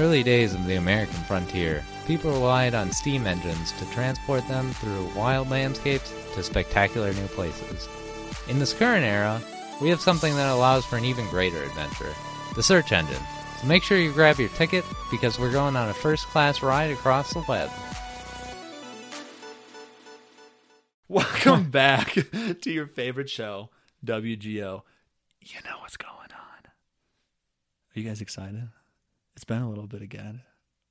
early 0.00 0.22
days 0.22 0.54
of 0.54 0.64
the 0.64 0.76
American 0.76 1.18
frontier, 1.24 1.84
people 2.06 2.30
relied 2.30 2.74
on 2.74 2.90
steam 2.90 3.26
engines 3.26 3.72
to 3.72 3.84
transport 3.90 4.46
them 4.48 4.70
through 4.70 5.10
wild 5.14 5.50
landscapes 5.50 6.10
to 6.34 6.42
spectacular 6.42 7.12
new 7.12 7.26
places. 7.28 7.86
In 8.48 8.58
this 8.58 8.72
current 8.72 9.04
era, 9.04 9.42
we 9.82 9.90
have 9.90 10.00
something 10.00 10.34
that 10.36 10.50
allows 10.50 10.86
for 10.86 10.96
an 10.96 11.04
even 11.04 11.28
greater 11.28 11.62
adventure 11.62 12.14
the 12.54 12.62
search 12.62 12.92
engine. 12.92 13.20
So 13.60 13.66
make 13.66 13.82
sure 13.82 13.98
you 13.98 14.12
grab 14.12 14.38
your 14.38 14.48
ticket 14.50 14.84
because 15.10 15.38
we're 15.38 15.52
going 15.52 15.76
on 15.76 15.90
a 15.90 15.94
first 15.94 16.26
class 16.28 16.62
ride 16.62 16.90
across 16.90 17.34
the 17.34 17.44
web. 17.46 17.70
Welcome 21.08 21.70
back 21.70 22.14
to 22.62 22.72
your 22.72 22.86
favorite 22.86 23.28
show, 23.28 23.68
WGO. 24.04 24.82
You 25.42 25.60
know 25.64 25.76
what's 25.80 25.98
going 25.98 26.12
on. 26.12 26.64
Are 26.64 27.94
you 27.94 28.02
guys 28.02 28.20
excited? 28.20 28.68
It's 29.40 29.44
been 29.46 29.62
a 29.62 29.68
little 29.70 29.86
bit 29.86 30.02
again. 30.02 30.42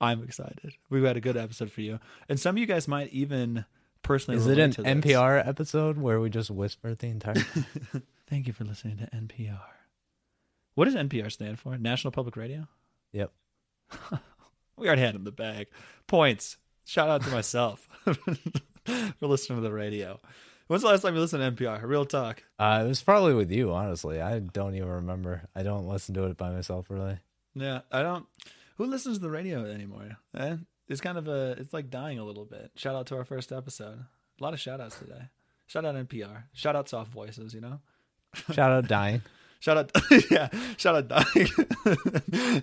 I'm 0.02 0.24
excited. 0.24 0.74
We've 0.90 1.04
got 1.04 1.16
a 1.16 1.20
good 1.20 1.38
episode 1.38 1.72
for 1.72 1.82
you. 1.82 2.00
And 2.28 2.40
some 2.40 2.56
of 2.56 2.58
you 2.58 2.66
guys 2.66 2.88
might 2.88 3.14
even 3.14 3.64
personally 4.02 4.40
Is 4.40 4.48
it 4.48 4.58
an. 4.58 4.72
NPR 4.74 5.48
episode 5.48 6.00
where 6.00 6.20
we 6.20 6.32
just 6.32 6.50
whisper 6.50 6.96
the 6.96 7.10
entire 7.10 7.36
Thank 8.28 8.48
you 8.48 8.54
for 8.54 8.64
listening 8.64 8.98
to 8.98 9.06
NPR. 9.16 9.60
What 10.74 10.86
does 10.86 10.96
NPR 10.96 11.32
stand 11.32 11.60
for? 11.60 11.78
National 11.78 12.10
Public 12.10 12.36
Radio? 12.36 12.68
Yep. 13.12 13.32
We 14.78 14.88
already 14.88 15.04
had 15.04 15.14
in 15.14 15.26
the 15.26 15.32
bag. 15.32 15.68
Points. 16.08 16.58
Shout 16.86 17.08
out 17.08 17.22
to 17.22 17.30
myself 17.30 17.88
for 18.04 19.28
listening 19.28 19.60
to 19.60 19.62
the 19.62 19.72
radio. 19.72 20.20
When's 20.66 20.82
the 20.82 20.88
last 20.88 21.02
time 21.02 21.14
you 21.14 21.22
listened 21.22 21.56
to 21.56 21.64
NPR? 21.66 21.84
Real 21.84 22.06
talk. 22.06 22.42
Uh, 22.58 22.82
it 22.84 22.88
was 22.88 23.04
probably 23.04 23.36
with 23.36 23.52
you, 23.52 23.74
honestly. 23.74 24.22
I 24.22 24.40
don't 24.40 24.74
even 24.76 24.88
remember. 24.88 25.44
I 25.56 25.62
don't 25.62 25.88
listen 25.88 26.16
to 26.16 26.24
it 26.24 26.38
by 26.38 26.50
myself, 26.50 26.90
really. 26.90 27.20
Yeah, 27.60 27.82
I 27.92 28.02
don't. 28.02 28.26
Who 28.78 28.86
listens 28.86 29.18
to 29.18 29.22
the 29.22 29.30
radio 29.30 29.66
anymore? 29.66 30.18
Eh? 30.38 30.58
It's 30.88 31.02
kind 31.02 31.18
of 31.18 31.28
a. 31.28 31.56
It's 31.58 31.74
like 31.74 31.90
dying 31.90 32.18
a 32.20 32.24
little 32.24 32.46
bit. 32.46 32.72
Shout 32.76 32.96
out 32.96 33.08
to 33.08 33.18
our 33.18 33.26
first 33.26 33.52
episode. 33.52 34.00
A 34.40 34.44
lot 34.44 34.54
of 34.54 34.60
shout 34.60 34.80
outs 34.80 34.98
today. 34.98 35.30
Shout 35.68 35.86
out 35.86 35.96
NPR. 35.96 36.44
Shout 36.54 36.76
out 36.76 36.90
soft 36.90 37.12
voices. 37.12 37.54
You 37.54 37.62
know. 37.62 37.80
Shout 38.54 38.72
out 38.72 38.88
Dying. 38.88 39.22
Shout 39.60 39.78
out. 39.78 39.92
yeah. 40.32 40.48
Shout 40.78 40.96
out 40.96 41.08
dying. 41.10 41.48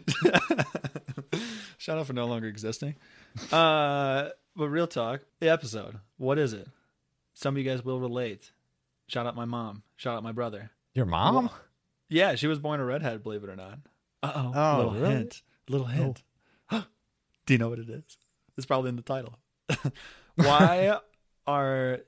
shout 1.76 1.98
out 1.98 2.06
for 2.06 2.14
no 2.14 2.26
longer 2.26 2.48
existing. 2.48 2.96
Uh, 3.52 4.30
but 4.56 4.68
real 4.68 4.86
talk. 4.86 5.20
The 5.40 5.50
episode. 5.50 5.98
What 6.16 6.38
is 6.38 6.54
it? 6.54 6.66
Some 7.34 7.54
of 7.54 7.58
you 7.62 7.70
guys 7.70 7.84
will 7.84 8.00
relate. 8.00 8.50
Shout 9.08 9.26
out 9.26 9.36
my 9.36 9.44
mom. 9.44 9.82
Shout 9.96 10.16
out 10.16 10.22
my 10.22 10.32
brother. 10.32 10.70
Your 10.94 11.04
mom? 11.04 11.50
Yeah, 12.08 12.34
she 12.34 12.46
was 12.46 12.58
born 12.58 12.80
a 12.80 12.84
redhead. 12.84 13.22
Believe 13.22 13.44
it 13.44 13.50
or 13.50 13.56
not. 13.56 13.78
Uh-oh. 14.26 14.52
Oh, 14.54 14.76
little 14.76 14.92
really? 14.94 15.14
hint. 15.14 15.42
Little 15.68 15.86
hint. 15.88 16.22
Do 17.46 17.54
you 17.54 17.58
know 17.58 17.68
what 17.68 17.78
it 17.78 17.88
is? 17.88 18.18
It's 18.56 18.66
probably 18.66 18.88
in 18.88 18.96
the 18.96 19.02
title. 19.02 19.38
why 20.34 20.98
are 21.46 22.00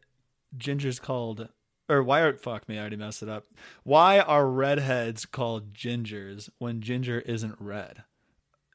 gingers 0.57 1.01
called, 1.01 1.49
or 1.89 2.03
why 2.03 2.21
are 2.21 2.37
fuck 2.37 2.69
me? 2.69 2.77
I 2.77 2.81
already 2.81 2.97
messed 2.97 3.23
it 3.23 3.29
up. 3.29 3.45
Why 3.85 4.19
are 4.19 4.47
redheads 4.49 5.27
called 5.27 5.73
gingers 5.73 6.49
when 6.59 6.81
ginger 6.81 7.21
isn't 7.21 7.57
red? 7.61 8.03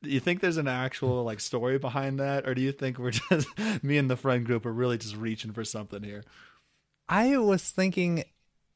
Do 0.01 0.09
you 0.09 0.19
think 0.19 0.41
there's 0.41 0.57
an 0.57 0.67
actual 0.67 1.23
like 1.23 1.39
story 1.39 1.77
behind 1.77 2.19
that, 2.19 2.47
or 2.47 2.53
do 2.53 2.61
you 2.61 2.71
think 2.71 2.97
we're 2.97 3.11
just 3.29 3.47
me 3.83 3.97
and 3.97 4.09
the 4.09 4.17
friend 4.17 4.45
group 4.45 4.65
are 4.65 4.73
really 4.73 4.97
just 4.97 5.15
reaching 5.15 5.51
for 5.51 5.65
something 5.65 6.03
here? 6.03 6.23
I 7.09 7.37
was 7.37 7.69
thinking, 7.69 8.23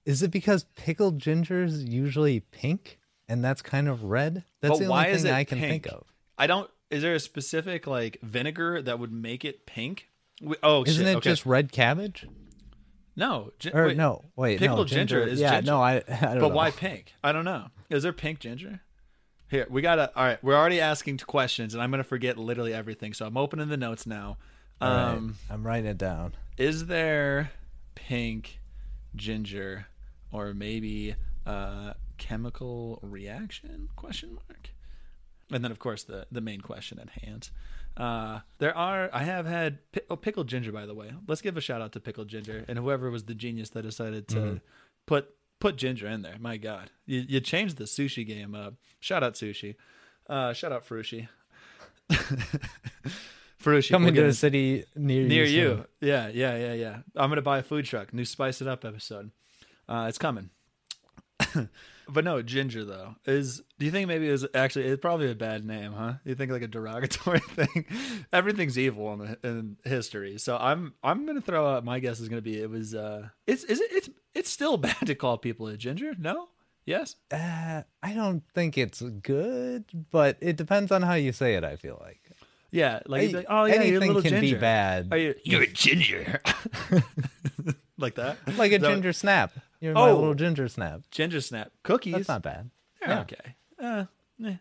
is 0.05 0.21
it 0.21 0.31
because 0.31 0.65
pickled 0.75 1.19
ginger's 1.19 1.83
usually 1.83 2.41
pink 2.41 2.99
and 3.29 3.43
that's 3.43 3.61
kind 3.61 3.87
of 3.87 4.03
red? 4.03 4.43
That's 4.61 4.79
But 4.79 4.85
the 4.85 4.91
only 4.93 5.17
thing 5.17 5.31
I 5.31 5.43
can 5.43 5.59
pink? 5.59 5.83
think 5.83 5.93
of. 5.95 6.05
I 6.37 6.47
don't. 6.47 6.69
Is 6.89 7.01
there 7.01 7.15
a 7.15 7.19
specific 7.19 7.85
like 7.87 8.17
vinegar 8.21 8.81
that 8.81 8.97
would 8.99 9.11
make 9.11 9.43
it 9.43 9.65
pink? 9.65 10.07
We, 10.41 10.55
oh, 10.63 10.83
Isn't 10.85 11.05
shit. 11.05 11.13
it 11.13 11.17
okay. 11.17 11.29
just 11.29 11.45
red 11.45 11.71
cabbage? 11.71 12.25
no? 13.15 13.51
gi- 13.59 13.71
Or 13.73 13.87
wait, 13.87 13.97
no, 13.97 14.23
wait, 14.35 14.59
pickled 14.59 14.77
no, 14.79 14.85
ginger 14.85 15.23
is 15.23 15.39
yeah, 15.39 15.55
ginger. 15.55 15.71
no, 15.71 15.81
I, 15.81 15.95
I 16.07 16.19
don't 16.21 16.39
But 16.39 16.49
know. 16.49 16.55
why 16.55 16.71
pink? 16.71 17.13
I 17.23 17.31
don't 17.31 17.45
know. 17.45 17.67
Is 17.89 18.03
there 18.03 18.13
pink 18.13 18.39
ginger? 18.39 18.81
Here, 19.49 19.65
we 19.69 19.81
gotta. 19.81 20.11
All 20.15 20.23
right, 20.25 20.41
we're 20.43 20.55
already 20.55 20.79
asking 20.79 21.17
questions, 21.19 21.73
and 21.73 21.81
I'm 21.81 21.89
gonna 21.91 22.03
forget 22.03 22.37
literally 22.37 22.73
everything. 22.73 23.13
So 23.13 23.25
I'm 23.25 23.37
opening 23.37 23.69
the 23.69 23.77
notes 23.77 24.05
now. 24.05 24.37
All 24.79 24.89
right, 24.89 25.13
Um, 25.13 25.35
I'm 25.49 25.65
writing 25.65 25.85
it 25.89 25.97
down. 25.97 26.33
is 26.57 26.85
there 26.87 27.51
pink 27.95 28.59
ginger, 29.15 29.87
or 30.31 30.53
maybe 30.53 31.15
uh, 31.45 31.93
chemical 32.17 32.99
reaction? 33.01 33.89
Question 33.95 34.33
mark. 34.35 34.69
And 35.51 35.63
then, 35.63 35.71
of 35.71 35.79
course, 35.79 36.03
the 36.03 36.27
the 36.31 36.41
main 36.41 36.61
question 36.61 36.99
at 36.99 37.09
hand. 37.23 37.49
Uh, 37.95 38.41
there 38.59 38.75
are. 38.77 39.09
I 39.13 39.23
have 39.23 39.45
had 39.45 39.79
pi- 39.91 40.01
oh, 40.09 40.15
pickled 40.17 40.47
ginger. 40.47 40.71
By 40.71 40.85
the 40.85 40.93
way, 40.93 41.11
let's 41.27 41.41
give 41.41 41.55
a 41.57 41.61
shout 41.61 41.81
out 41.81 41.93
to 41.93 41.99
pickled 41.99 42.27
ginger 42.27 42.65
and 42.67 42.77
whoever 42.77 43.09
was 43.09 43.23
the 43.23 43.33
genius 43.33 43.69
that 43.71 43.83
decided 43.83 44.27
to 44.29 44.61
put 45.05 45.29
put 45.59 45.77
ginger 45.77 46.07
in 46.07 46.21
there. 46.21 46.35
My 46.39 46.57
God, 46.57 46.91
you 47.05 47.23
you 47.27 47.39
changed 47.39 47.77
the 47.77 47.85
sushi 47.85 48.27
game 48.27 48.53
up. 48.53 48.75
Shout 48.99 49.23
out 49.23 49.33
sushi. 49.35 49.75
Uh, 50.29 50.51
shout 50.53 50.71
out 50.73 50.85
Frushi. 50.85 51.29
Frushi 53.63 53.89
Coming 53.89 54.13
to 54.13 54.21
gonna- 54.21 54.33
city 54.33 54.83
near, 54.95 55.27
near 55.27 55.43
you. 55.45 55.61
you. 55.61 55.85
Yeah, 56.01 56.27
yeah, 56.27 56.55
yeah, 56.57 56.73
yeah. 56.73 56.97
I'm 57.15 57.29
gonna 57.29 57.41
buy 57.41 57.59
a 57.59 57.63
food 57.63 57.85
truck. 57.85 58.13
New 58.13 58.25
spice 58.25 58.61
it 58.61 58.67
up 58.67 58.85
episode. 58.85 59.31
Uh, 59.89 60.05
it's 60.09 60.17
coming. 60.17 60.49
but 62.09 62.23
no, 62.23 62.41
ginger 62.41 62.83
though 62.85 63.15
is. 63.25 63.61
Do 63.79 63.85
you 63.85 63.91
think 63.91 64.07
maybe 64.07 64.27
it 64.27 64.31
was 64.31 64.45
actually? 64.53 64.85
It's 64.85 65.01
probably 65.01 65.29
a 65.31 65.35
bad 65.35 65.65
name, 65.65 65.93
huh? 65.93 66.13
You 66.25 66.35
think 66.35 66.51
like 66.51 66.61
a 66.63 66.67
derogatory 66.67 67.39
thing? 67.49 67.85
Everything's 68.33 68.77
evil 68.77 69.13
in, 69.13 69.19
the, 69.19 69.39
in 69.47 69.77
history, 69.83 70.37
so 70.39 70.57
I'm 70.57 70.93
I'm 71.03 71.25
gonna 71.25 71.41
throw 71.41 71.67
out. 71.67 71.85
My 71.85 71.99
guess 71.99 72.19
is 72.19 72.29
gonna 72.29 72.41
be 72.41 72.59
it 72.59 72.69
was. 72.69 72.95
uh 72.95 73.29
It's 73.45 73.63
is 73.63 73.79
it 73.81 73.91
it's 73.91 74.09
it's 74.33 74.49
still 74.49 74.77
bad 74.87 75.05
to 75.05 75.15
call 75.15 75.37
people 75.37 75.67
a 75.67 75.77
ginger. 75.77 76.13
No. 76.17 76.47
Yes. 76.85 77.17
Uh, 77.29 77.81
I 78.01 78.13
don't 78.13 78.43
think 78.55 78.77
it's 78.77 79.01
good, 79.01 79.83
but 80.09 80.37
it 80.39 80.55
depends 80.55 80.89
on 80.91 81.01
how 81.01 81.15
you 81.15 81.33
say 81.33 81.55
it. 81.55 81.63
I 81.65 81.75
feel 81.75 81.99
like 82.01 82.21
Yeah. 82.71 83.01
Like, 83.05 83.21
Hey, 83.23 83.33
like, 83.33 83.45
oh 83.49 83.65
yeah, 83.65 83.81
you're 83.83 83.99
a 84.01 84.05
anything 84.05 84.13
can 84.21 84.31
ginger. 84.31 84.39
be 84.41 84.53
bad. 84.55 85.09
Are 85.11 85.17
you? 85.17 85.35
You're 85.43 85.63
a 85.63 85.67
ginger. 85.67 86.41
like 87.97 88.15
that. 88.15 88.37
like 88.57 88.71
a 88.71 88.77
that- 88.79 88.89
ginger 88.89 89.13
snap. 89.13 89.51
You're 89.79 89.93
my 89.93 90.09
Oh. 90.09 90.15
little 90.15 90.33
ginger 90.33 90.67
snap. 90.67 91.01
ginger 91.11 91.41
snap 91.41 91.71
cookies. 91.83 92.13
That's 92.13 92.27
not 92.27 92.41
bad. 92.43 92.69
They're 92.99 93.09
Yeah. 93.09 93.21
okay. 93.21 93.55
Uh, 93.79 94.05
eh. 94.43 94.55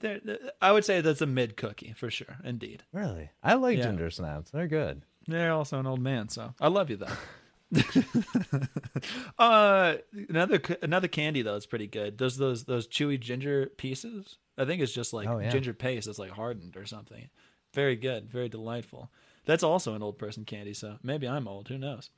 They're, 0.00 0.20
they're- 0.24 0.50
I 0.60 0.72
would 0.72 0.84
say 0.84 1.00
that's 1.00 1.20
a 1.20 1.26
mid 1.26 1.56
cookie 1.56 1.92
for 1.96 2.10
sure. 2.10 2.38
Indeed. 2.44 2.82
Really, 2.92 3.30
I 3.42 3.54
like 3.54 3.78
Yeah. 3.78 3.84
ginger 3.84 4.10
snaps. 4.10 4.50
They're 4.50 4.66
good. 4.66 5.02
They're 5.28 5.52
also 5.52 5.78
an 5.78 5.86
old 5.86 6.00
man, 6.00 6.28
so 6.28 6.54
I 6.60 6.66
love 6.68 6.90
you 6.90 6.96
though. 6.96 7.06
uh, 9.38 9.94
another 10.28 10.60
another 10.82 11.08
candy 11.08 11.42
though 11.42 11.54
is 11.56 11.66
pretty 11.66 11.86
good. 11.86 12.18
Those 12.18 12.36
those 12.36 12.64
those 12.64 12.86
chewy 12.88 13.18
ginger 13.18 13.66
pieces. 13.76 14.36
I 14.58 14.64
think 14.64 14.82
it's 14.82 14.92
just 14.92 15.12
like 15.12 15.28
Oh, 15.28 15.38
yeah. 15.38 15.50
ginger 15.50 15.72
paste 15.72 16.06
that's 16.06 16.18
like 16.18 16.32
hardened 16.32 16.76
or 16.76 16.84
something. 16.86 17.30
Very 17.72 17.96
good, 17.96 18.30
very 18.30 18.48
delightful. 18.48 19.10
That's 19.46 19.62
also 19.62 19.94
an 19.94 20.02
old 20.02 20.18
person 20.18 20.44
candy, 20.44 20.74
so 20.74 20.98
maybe 21.02 21.26
I'm 21.26 21.48
old. 21.48 21.68
Who 21.68 21.78
knows? 21.78 22.10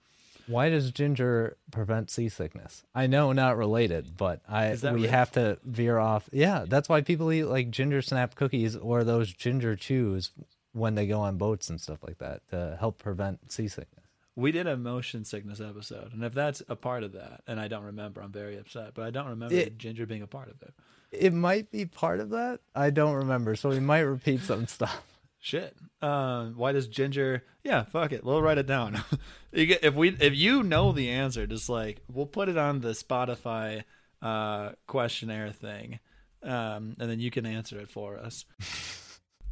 Why 0.46 0.68
does 0.68 0.90
ginger 0.90 1.56
prevent 1.70 2.10
seasickness? 2.10 2.84
I 2.94 3.06
know 3.06 3.32
not 3.32 3.56
related, 3.56 4.16
but 4.16 4.40
I 4.48 4.76
we 4.82 4.88
real? 4.90 5.10
have 5.10 5.32
to 5.32 5.58
veer 5.64 5.98
off. 5.98 6.28
Yeah, 6.32 6.64
that's 6.68 6.88
why 6.88 7.00
people 7.00 7.32
eat 7.32 7.44
like 7.44 7.70
ginger 7.70 8.02
snap 8.02 8.34
cookies 8.34 8.76
or 8.76 9.04
those 9.04 9.32
ginger 9.32 9.74
chews 9.76 10.30
when 10.72 10.94
they 10.96 11.06
go 11.06 11.20
on 11.20 11.38
boats 11.38 11.70
and 11.70 11.80
stuff 11.80 11.98
like 12.06 12.18
that 12.18 12.42
to 12.50 12.76
help 12.78 12.98
prevent 12.98 13.50
seasickness. 13.52 14.04
We 14.36 14.50
did 14.50 14.66
a 14.66 14.76
motion 14.76 15.24
sickness 15.24 15.60
episode, 15.60 16.12
and 16.12 16.24
if 16.24 16.34
that's 16.34 16.60
a 16.68 16.74
part 16.74 17.04
of 17.04 17.12
that, 17.12 17.42
and 17.46 17.60
I 17.60 17.68
don't 17.68 17.84
remember, 17.84 18.20
I'm 18.20 18.32
very 18.32 18.58
upset. 18.58 18.92
But 18.94 19.04
I 19.04 19.10
don't 19.10 19.28
remember 19.28 19.54
It- 19.54 19.78
ginger 19.78 20.06
being 20.06 20.22
a 20.22 20.26
part 20.26 20.48
of 20.48 20.60
it. 20.62 20.74
It 21.12 21.32
might 21.32 21.70
be 21.70 21.86
part 21.86 22.18
of 22.18 22.30
that. 22.30 22.58
I 22.74 22.90
don't 22.90 23.14
remember, 23.14 23.54
so 23.54 23.68
we 23.68 23.78
might 23.78 24.00
repeat 24.00 24.40
some 24.40 24.66
stuff. 24.66 25.04
Shit. 25.38 25.76
Uh, 26.02 26.46
why 26.46 26.72
does 26.72 26.88
ginger? 26.88 27.44
Yeah, 27.62 27.84
fuck 27.84 28.10
it. 28.12 28.24
We'll 28.24 28.42
write 28.42 28.58
it 28.58 28.66
down. 28.66 29.00
get, 29.54 29.84
if 29.84 29.94
we 29.94 30.10
if 30.20 30.34
you 30.34 30.62
know 30.62 30.92
the 30.92 31.10
answer, 31.10 31.46
just 31.46 31.68
like 31.68 32.00
we'll 32.12 32.26
put 32.26 32.48
it 32.48 32.58
on 32.58 32.80
the 32.80 32.90
Spotify 32.90 33.84
uh, 34.20 34.70
questionnaire 34.86 35.52
thing, 35.52 36.00
um, 36.42 36.96
and 36.98 37.10
then 37.10 37.20
you 37.20 37.30
can 37.30 37.46
answer 37.46 37.78
it 37.78 37.88
for 37.88 38.18
us. 38.18 38.44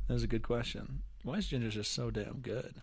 that 0.08 0.14
was 0.14 0.24
a 0.24 0.28
good 0.28 0.42
question. 0.42 1.02
Why 1.22 1.34
is 1.34 1.46
ginger 1.46 1.70
just 1.70 1.92
so 1.92 2.10
damn 2.10 2.40
good? 2.40 2.82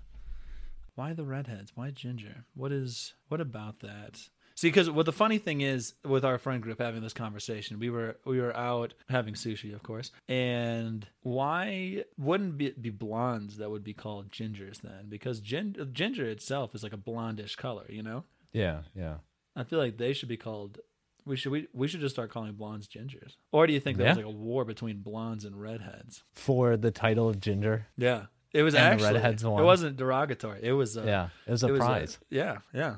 Why 0.96 1.14
the 1.14 1.26
redheads? 1.26 1.72
Why 1.76 1.92
ginger? 1.92 2.46
What 2.56 2.72
is 2.72 3.14
what 3.28 3.42
about 3.42 3.80
that? 3.82 4.30
See, 4.60 4.68
because 4.68 4.90
what 4.90 5.06
the 5.06 5.14
funny 5.14 5.38
thing 5.38 5.62
is 5.62 5.94
with 6.04 6.26
our 6.26 6.38
friend 6.38 6.62
group 6.62 6.82
having 6.82 7.02
this 7.02 7.14
conversation, 7.14 7.80
we 7.80 7.90
were 7.90 8.18
we 8.26 8.42
were 8.42 8.54
out 8.58 8.94
having 9.08 9.34
sushi, 9.34 9.74
of 9.74 9.84
course, 9.84 10.12
and 10.28 11.08
why 11.22 12.04
wouldn't 12.18 12.58
be, 12.58 12.72
be 12.72 12.90
blondes 12.90 13.56
that 13.56 13.72
would 13.72 13.86
be 13.86 13.94
called 13.94 14.34
gingers 14.34 14.82
then? 14.82 15.06
Because 15.08 15.40
gin, 15.40 15.78
ginger 15.94 16.26
itself 16.26 16.76
is 16.76 16.84
like 16.84 16.92
a 16.92 16.98
blondish 16.98 17.56
color, 17.56 17.86
you 17.88 18.04
know. 18.04 18.26
Yeah, 18.52 18.80
yeah. 18.94 19.20
I 19.56 19.64
feel 19.64 19.80
like 19.80 19.98
they 19.98 20.12
should 20.12 20.28
be 20.28 20.36
called 20.36 20.80
We 21.26 21.38
should 21.38 21.54
we 21.54 21.70
we 21.74 21.88
should 21.88 22.02
just 22.02 22.16
start 22.16 22.30
calling 22.30 22.52
blondes 22.52 22.90
gingers. 22.90 23.38
Or 23.54 23.66
do 23.66 23.72
you 23.72 23.80
think 23.80 23.98
there 23.98 24.10
was 24.10 24.18
Yeah. 24.18 24.26
like 24.26 24.36
a 24.36 24.38
war 24.38 24.66
between 24.66 24.98
blondes 24.98 25.46
and 25.46 25.56
redheads? 25.56 26.24
For 26.34 26.76
the 26.76 26.92
title 26.92 27.30
of 27.30 27.40
Ginger. 27.40 27.88
Yeah, 27.96 28.26
it 28.54 28.64
was 28.64 28.76
And 28.76 29.00
the 29.00 29.06
actually 29.06 29.22
redheads 29.22 29.42
It 29.42 29.48
wasn't 29.48 29.96
derogatory. 29.96 30.60
It 30.64 30.74
was 30.74 30.98
uh, 30.98 31.04
yeah. 31.06 31.30
It 31.48 31.52
was 31.52 31.64
a 31.64 31.68
it 31.68 31.72
was 31.72 31.80
prize. 31.80 32.20
yeah, 32.30 32.58
yeah. 32.74 32.98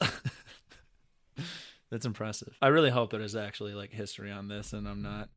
That's 1.92 2.06
impressive. 2.06 2.56
I 2.62 2.68
really 2.68 2.88
hope 2.88 3.10
that 3.10 3.18
there's 3.18 3.36
actually 3.36 3.74
like 3.74 3.92
history 3.92 4.32
on 4.32 4.48
this, 4.48 4.72
and 4.72 4.88
I'm 4.88 5.02
not 5.02 5.28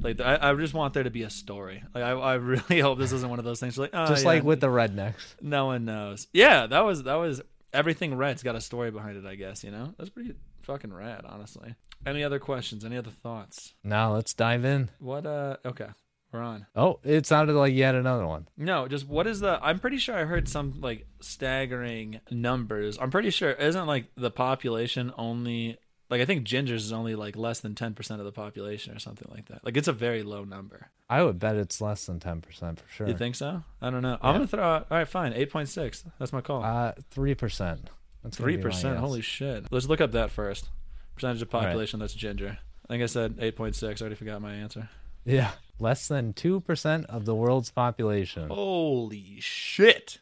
like 0.00 0.18
I, 0.18 0.38
I 0.40 0.54
just 0.54 0.72
want 0.72 0.94
there 0.94 1.02
to 1.02 1.10
be 1.10 1.24
a 1.24 1.30
story. 1.30 1.84
Like 1.94 2.02
I, 2.02 2.12
I 2.12 2.34
really 2.36 2.80
hope 2.80 2.98
this 2.98 3.12
isn't 3.12 3.28
one 3.28 3.38
of 3.38 3.44
those 3.44 3.60
things 3.60 3.76
like 3.76 3.90
oh, 3.92 4.06
Just 4.06 4.22
yeah, 4.22 4.28
like 4.30 4.42
with 4.42 4.60
the 4.60 4.68
rednecks. 4.68 5.34
no 5.42 5.66
one 5.66 5.84
knows. 5.84 6.26
Yeah, 6.32 6.66
that 6.68 6.86
was 6.86 7.02
that 7.02 7.16
was 7.16 7.42
everything 7.74 8.14
red's 8.14 8.42
got 8.42 8.56
a 8.56 8.62
story 8.62 8.90
behind 8.90 9.18
it. 9.18 9.26
I 9.26 9.34
guess 9.34 9.62
you 9.62 9.70
know 9.70 9.92
that's 9.98 10.08
pretty 10.08 10.32
fucking 10.62 10.90
rad, 10.90 11.26
honestly. 11.28 11.74
Any 12.06 12.24
other 12.24 12.38
questions? 12.38 12.82
Any 12.82 12.96
other 12.96 13.10
thoughts? 13.10 13.74
Now 13.84 14.14
let's 14.14 14.32
dive 14.32 14.64
in. 14.64 14.88
What? 15.00 15.26
Uh, 15.26 15.58
okay, 15.66 15.88
we're 16.32 16.40
on. 16.40 16.64
Oh, 16.74 16.98
it 17.04 17.26
sounded 17.26 17.52
like 17.52 17.74
you 17.74 17.84
had 17.84 17.94
another 17.94 18.26
one. 18.26 18.48
No, 18.56 18.88
just 18.88 19.06
what 19.06 19.26
is 19.26 19.40
the? 19.40 19.58
I'm 19.62 19.78
pretty 19.78 19.98
sure 19.98 20.16
I 20.16 20.24
heard 20.24 20.48
some 20.48 20.80
like 20.80 21.06
staggering 21.20 22.20
numbers. 22.30 22.96
I'm 22.98 23.10
pretty 23.10 23.28
sure 23.28 23.50
isn't 23.50 23.86
like 23.86 24.06
the 24.16 24.30
population 24.30 25.12
only 25.18 25.76
like 26.10 26.20
I 26.20 26.24
think 26.24 26.46
gingers 26.46 26.76
is 26.76 26.92
only 26.92 27.14
like 27.14 27.36
less 27.36 27.60
than 27.60 27.74
ten 27.74 27.94
percent 27.94 28.20
of 28.20 28.26
the 28.26 28.32
population 28.32 28.94
or 28.94 28.98
something 28.98 29.28
like 29.30 29.46
that. 29.48 29.64
Like 29.64 29.76
it's 29.76 29.88
a 29.88 29.92
very 29.92 30.22
low 30.22 30.44
number. 30.44 30.90
I 31.08 31.22
would 31.22 31.38
bet 31.38 31.56
it's 31.56 31.80
less 31.80 32.06
than 32.06 32.20
ten 32.20 32.40
percent 32.40 32.80
for 32.80 32.88
sure. 32.92 33.08
You 33.08 33.16
think 33.16 33.36
so? 33.36 33.62
I 33.80 33.90
don't 33.90 34.02
know. 34.02 34.18
I'm 34.20 34.34
gonna 34.34 34.46
throw 34.46 34.62
out. 34.62 34.86
All 34.90 34.98
right, 34.98 35.08
fine. 35.08 35.32
Eight 35.32 35.50
point 35.50 35.68
six. 35.68 36.04
That's 36.18 36.32
my 36.32 36.40
call. 36.40 36.64
Uh, 36.64 36.92
three 37.10 37.34
percent. 37.34 37.88
Three 38.32 38.58
percent. 38.58 38.98
Holy 38.98 39.22
shit. 39.22 39.66
Let's 39.70 39.86
look 39.86 40.00
up 40.00 40.12
that 40.12 40.30
first. 40.30 40.68
Percentage 41.14 41.42
of 41.42 41.54
right. 41.54 41.62
population 41.62 42.00
that's 42.00 42.14
ginger. 42.14 42.58
I 42.84 42.88
think 42.88 43.02
I 43.02 43.06
said 43.06 43.36
eight 43.40 43.56
point 43.56 43.76
six. 43.76 44.00
I 44.00 44.04
already 44.04 44.16
forgot 44.16 44.42
my 44.42 44.52
answer. 44.52 44.88
Yeah, 45.24 45.52
less 45.78 46.08
than 46.08 46.32
two 46.32 46.60
percent 46.60 47.06
of 47.06 47.24
the 47.24 47.34
world's 47.34 47.70
population. 47.70 48.48
Holy 48.48 49.38
shit. 49.40 50.18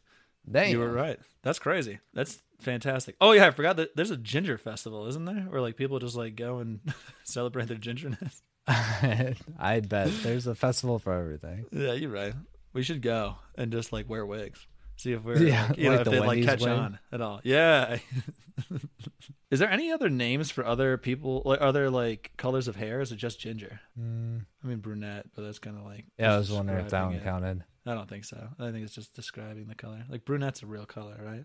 Damn. 0.51 0.71
You 0.71 0.79
were 0.79 0.93
right. 0.93 1.19
That's 1.43 1.59
crazy. 1.59 1.99
That's 2.15 2.43
fantastic. 2.61 3.17
Oh 3.21 3.33
yeah, 3.33 3.47
I 3.47 3.51
forgot 3.51 3.77
that 3.77 3.97
there's 3.97 4.11
a 4.11 4.17
ginger 4.17 4.59
festival, 4.59 5.07
isn't 5.07 5.25
there? 5.25 5.47
Where 5.49 5.61
like 5.61 5.77
people 5.77 5.99
just 5.99 6.17
like 6.17 6.37
go 6.37 6.59
and 6.59 6.81
celebrate 7.25 7.69
their 7.69 7.77
gingerness. 7.77 8.41
I 8.69 9.81
bet 9.81 10.11
there's 10.23 10.47
a 10.47 10.55
festival 10.55 10.99
for 10.99 11.13
everything. 11.13 11.67
Yeah, 11.73 11.93
you're 11.95 12.11
right. 12.11 12.35
We 12.73 12.83
should 12.83 13.01
go 13.03 13.37
and 13.57 13.73
just 13.73 13.93
like 13.93 14.09
wear 14.09 14.27
wigs. 14.27 14.67
See 14.97 15.13
if 15.13 15.23
we're 15.23 15.39
Yeah, 15.39 15.69
like, 15.69 15.79
you 15.79 15.91
like 15.91 15.95
know, 15.95 16.01
if 16.01 16.05
the 16.05 16.11
they 16.11 16.21
like 16.21 16.43
catch 16.45 16.61
wig. 16.61 16.69
on 16.71 16.99
at 17.13 17.21
all. 17.21 17.41
Yeah. 17.45 17.99
Is 19.51 19.61
there 19.61 19.71
any 19.71 19.91
other 19.93 20.11
names 20.11 20.51
for 20.51 20.67
other 20.67 20.99
people 20.99 21.41
like 21.47 21.61
other 21.63 21.89
like 21.89 22.33
colors 22.37 22.69
of 22.69 22.77
hair? 22.77 23.01
Is 23.01 23.13
it 23.13 23.17
just 23.17 23.41
ginger? 23.41 23.81
Mm, 23.99 24.45
I 24.63 24.67
mean 24.67 24.79
brunette, 24.79 25.27
but 25.35 25.43
that's 25.43 25.59
kind 25.59 25.79
of 25.79 25.85
like 25.85 26.05
yeah, 26.19 26.35
I 26.35 26.39
was 26.39 26.51
wondering 26.53 26.85
if 26.85 26.91
that 26.91 27.05
one 27.07 27.15
it. 27.15 27.25
counted. 27.25 27.65
I 27.87 27.95
don't 27.95 28.09
think 28.09 28.25
so. 28.25 28.49
I 28.59 28.71
think 28.71 28.85
it's 28.85 28.95
just 28.95 29.15
describing 29.15 29.69
the 29.69 29.75
color. 29.75 30.05
Like 30.11 30.27
brunette's 30.27 30.63
a 30.63 30.67
real 30.67 30.85
color, 30.85 31.19
right? 31.25 31.45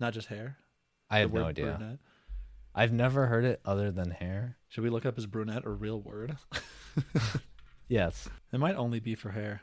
Not 0.00 0.12
just 0.14 0.28
hair. 0.28 0.56
I 1.10 1.18
have 1.20 1.32
no 1.32 1.44
idea. 1.44 1.76
brunette. 1.78 1.98
I've 2.74 2.92
never 2.92 3.26
heard 3.26 3.44
it 3.44 3.60
other 3.64 3.90
than 3.90 4.10
hair. 4.10 4.56
Should 4.68 4.84
we 4.84 4.90
look 4.90 5.04
up 5.06 5.18
as 5.18 5.26
brunette 5.26 5.64
a 5.64 5.70
real 5.70 6.00
word? 6.00 6.36
Yes. 7.88 8.28
It 8.52 8.58
might 8.58 8.76
only 8.76 9.00
be 9.00 9.14
for 9.14 9.30
hair. 9.30 9.62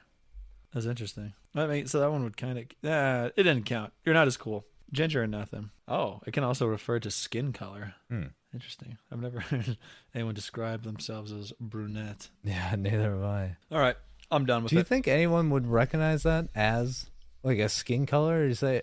That's 0.74 0.88
interesting. 0.88 1.34
I 1.54 1.68
mean, 1.68 1.86
so 1.88 2.00
that 2.00 2.12
one 2.12 2.24
would 2.24 2.38
kind 2.38 2.58
of. 2.58 2.90
Uh, 2.90 3.30
it 3.36 3.44
didn't 3.44 3.66
count. 3.66 3.94
You're 4.04 4.16
not 4.16 4.26
as 4.28 4.36
cool. 4.36 4.66
Ginger 4.92 5.24
or 5.24 5.28
nothing. 5.28 5.70
Oh, 5.88 6.22
it 6.26 6.32
can 6.32 6.44
also 6.44 6.66
refer 6.66 7.00
to 7.00 7.12
skin 7.12 7.54
color. 7.54 7.94
Hmm. 8.10 8.24
Interesting. 8.54 8.98
I've 9.12 9.22
never 9.22 9.40
heard 9.42 9.78
anyone 10.14 10.34
describe 10.34 10.84
themselves 10.84 11.32
as 11.32 11.54
brunette. 11.60 12.30
Yeah, 12.44 12.76
neither 12.80 13.12
have 13.12 13.24
I. 13.24 13.58
All 13.72 13.80
right, 13.80 13.96
I'm 14.32 14.46
done 14.48 14.64
with 14.64 14.72
Do 14.72 14.78
you 14.78 14.82
it. 14.82 14.88
think 14.88 15.08
anyone 15.08 15.50
would 15.52 15.68
recognize 15.68 16.24
that 16.24 16.48
as 16.56 17.10
like 17.44 17.60
a 17.60 17.70
skin 17.70 18.06
color? 18.08 18.40
Or 18.40 18.48
you 18.48 18.54
say, 18.56 18.82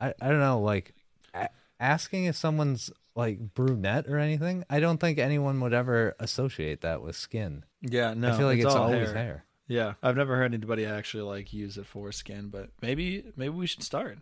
I, 0.00 0.14
I 0.20 0.28
don't 0.28 0.40
know, 0.40 0.60
like 0.60 0.94
a- 1.34 1.48
asking 1.80 2.24
if 2.26 2.36
someone's 2.36 2.90
like 3.14 3.54
brunette 3.54 4.06
or 4.06 4.18
anything. 4.18 4.64
I 4.70 4.80
don't 4.80 4.98
think 4.98 5.18
anyone 5.18 5.60
would 5.60 5.72
ever 5.74 6.14
associate 6.20 6.82
that 6.82 7.02
with 7.02 7.16
skin. 7.16 7.64
yeah, 7.82 8.14
no. 8.14 8.32
I 8.32 8.36
feel 8.36 8.46
like 8.46 8.58
it's, 8.58 8.66
all 8.66 8.84
always 8.84 9.10
hair. 9.10 9.14
hair. 9.14 9.44
Yeah, 9.66 9.94
I've 10.02 10.16
never 10.16 10.36
heard 10.36 10.54
anybody 10.54 10.86
actually 10.86 11.24
like 11.24 11.52
use 11.52 11.76
it 11.76 11.86
for 11.86 12.10
skin, 12.12 12.48
but 12.48 12.70
maybe 12.80 13.24
maybe 13.36 13.54
we 13.54 13.66
should 13.66 13.82
start 13.82 14.18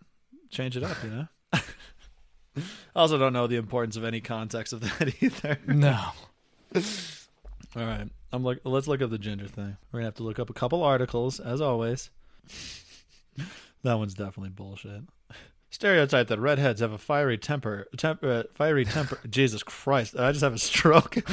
change 0.50 0.76
it 0.76 0.82
up. 0.82 0.96
You 1.04 1.10
know. 1.10 1.28
I 1.52 1.60
also 2.94 3.18
don't 3.18 3.32
know 3.32 3.46
the 3.46 3.56
importance 3.56 3.96
of 3.96 4.04
any 4.04 4.20
context 4.20 4.72
of 4.72 4.80
that 4.80 5.14
either. 5.22 5.58
No. 5.66 6.06
All 6.74 7.82
right, 7.84 8.08
I'm 8.32 8.42
look. 8.42 8.58
Let's 8.64 8.88
look 8.88 9.02
up 9.02 9.10
the 9.10 9.18
ginger 9.18 9.46
thing. 9.46 9.76
We're 9.92 10.00
gonna 10.00 10.06
have 10.06 10.14
to 10.14 10.22
look 10.22 10.38
up 10.38 10.50
a 10.50 10.54
couple 10.54 10.82
articles, 10.82 11.38
as 11.38 11.60
always. 11.60 12.10
that 13.82 13.94
one's 13.98 14.14
definitely 14.14 14.50
bullshit. 14.50 15.02
Stereotype 15.76 16.28
that 16.28 16.40
redheads 16.40 16.80
have 16.80 16.92
a 16.92 16.96
fiery 16.96 17.36
temper. 17.36 17.86
Temp, 17.98 18.24
uh, 18.24 18.44
fiery 18.54 18.86
temper. 18.86 19.18
Jesus 19.28 19.62
Christ! 19.62 20.18
I 20.18 20.32
just 20.32 20.42
have 20.42 20.54
a 20.54 20.58
stroke. 20.58 21.18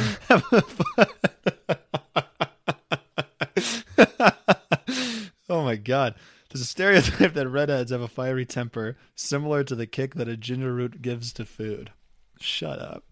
Oh 5.50 5.63
my 5.63 5.75
god! 5.75 6.16
There's 6.50 6.62
a 6.62 6.66
stereotype 6.66 7.34
that 7.36 7.48
redheads 7.48 7.92
have 7.92 8.01
a 8.01 8.07
fiery 8.10 8.45
temper, 8.45 8.98
similar 9.16 9.63
to 9.63 9.75
the 9.75 9.88
kick 9.88 10.16
that 10.16 10.28
a 10.28 10.36
ginger 10.36 10.74
root 10.74 11.01
gives 11.01 11.31
to 11.34 11.46
food. 11.46 11.92
Shut 12.42 12.80
up. 12.80 13.06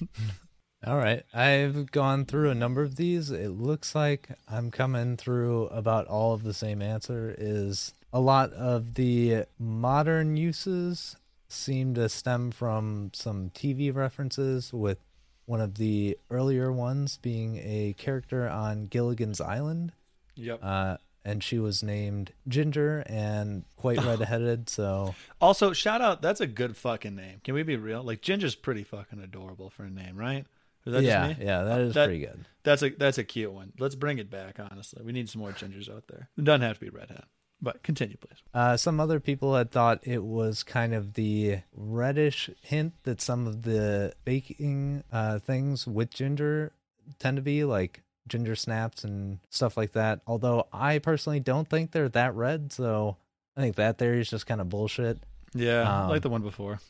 All 0.86 0.96
right. 0.96 1.22
I've 1.32 1.90
gone 1.90 2.26
through 2.26 2.50
a 2.50 2.54
number 2.54 2.82
of 2.82 2.96
these. 2.96 3.30
It 3.30 3.50
looks 3.50 3.94
like 3.94 4.30
I'm 4.46 4.70
coming 4.70 5.16
through 5.16 5.68
about 5.68 6.06
all 6.08 6.32
of 6.32 6.42
the 6.42 6.54
same 6.54 6.82
answer 6.82 7.34
is 7.38 7.94
a 8.12 8.20
lot 8.20 8.52
of 8.52 8.94
the 8.94 9.44
modern 9.58 10.36
uses 10.36 11.16
seem 11.48 11.94
to 11.94 12.08
stem 12.08 12.50
from 12.50 13.10
some 13.12 13.50
TV 13.50 13.94
references 13.94 14.72
with 14.72 14.98
one 15.46 15.60
of 15.60 15.74
the 15.76 16.16
earlier 16.30 16.70
ones 16.72 17.18
being 17.22 17.56
a 17.58 17.94
character 17.98 18.48
on 18.48 18.86
Gilligan's 18.86 19.40
Island. 19.40 19.92
Yep. 20.36 20.60
Uh, 20.62 20.96
and 21.24 21.42
she 21.44 21.58
was 21.58 21.82
named 21.82 22.32
Ginger 22.48 23.02
and 23.06 23.64
quite 23.76 23.98
redheaded, 24.04 24.68
so 24.70 25.14
Also, 25.40 25.72
shout 25.72 26.00
out. 26.00 26.22
That's 26.22 26.40
a 26.40 26.46
good 26.46 26.76
fucking 26.76 27.14
name. 27.14 27.40
Can 27.44 27.54
we 27.54 27.62
be 27.62 27.76
real? 27.76 28.02
Like 28.02 28.22
Ginger's 28.22 28.54
pretty 28.54 28.84
fucking 28.84 29.20
adorable 29.20 29.70
for 29.70 29.84
a 29.84 29.90
name, 29.90 30.16
right? 30.16 30.46
Is 30.86 30.92
that 30.94 31.02
yeah, 31.02 31.28
just 31.28 31.40
me? 31.40 31.44
yeah, 31.46 31.62
that 31.64 31.80
is 31.80 31.94
That- 31.94 32.06
pretty 32.06 32.20
good. 32.24 32.46
That's 32.62 32.82
a 32.82 32.90
that's 32.90 33.16
a 33.18 33.24
cute 33.24 33.52
one. 33.52 33.72
Let's 33.78 33.94
bring 33.94 34.18
it 34.18 34.30
back. 34.30 34.58
Honestly, 34.60 35.02
we 35.04 35.12
need 35.12 35.28
some 35.30 35.40
more 35.40 35.52
gingers 35.52 35.94
out 35.94 36.04
there. 36.08 36.28
It 36.38 36.44
doesn't 36.44 36.60
have 36.60 36.78
to 36.78 36.84
be 36.84 36.90
redhead, 36.90 37.24
but 37.62 37.82
continue, 37.82 38.16
please. 38.16 38.38
Uh, 38.54 38.76
some 38.76 39.00
other 39.00 39.20
people 39.20 39.54
had 39.54 39.70
thought 39.70 40.00
it 40.06 40.24
was 40.24 40.62
kind 40.62 40.94
of 40.94 41.14
the 41.14 41.58
reddish 41.74 42.50
hint 42.62 42.94
that 43.04 43.20
some 43.20 43.46
of 43.46 43.62
the 43.62 44.12
baking 44.24 45.04
uh, 45.12 45.38
things 45.38 45.86
with 45.86 46.10
ginger 46.10 46.72
tend 47.18 47.36
to 47.36 47.42
be, 47.42 47.64
like 47.64 48.02
ginger 48.28 48.56
snaps 48.56 49.04
and 49.04 49.38
stuff 49.50 49.76
like 49.76 49.92
that. 49.92 50.20
Although 50.26 50.66
I 50.72 50.98
personally 50.98 51.40
don't 51.40 51.68
think 51.68 51.90
they're 51.90 52.08
that 52.10 52.34
red, 52.34 52.72
so 52.72 53.16
I 53.56 53.60
think 53.60 53.76
that 53.76 53.98
theory 53.98 54.20
is 54.20 54.30
just 54.30 54.46
kind 54.46 54.60
of 54.60 54.68
bullshit. 54.68 55.18
Yeah, 55.54 56.04
Um, 56.04 56.10
like 56.10 56.22
the 56.22 56.28
one 56.30 56.42
before. 56.42 56.80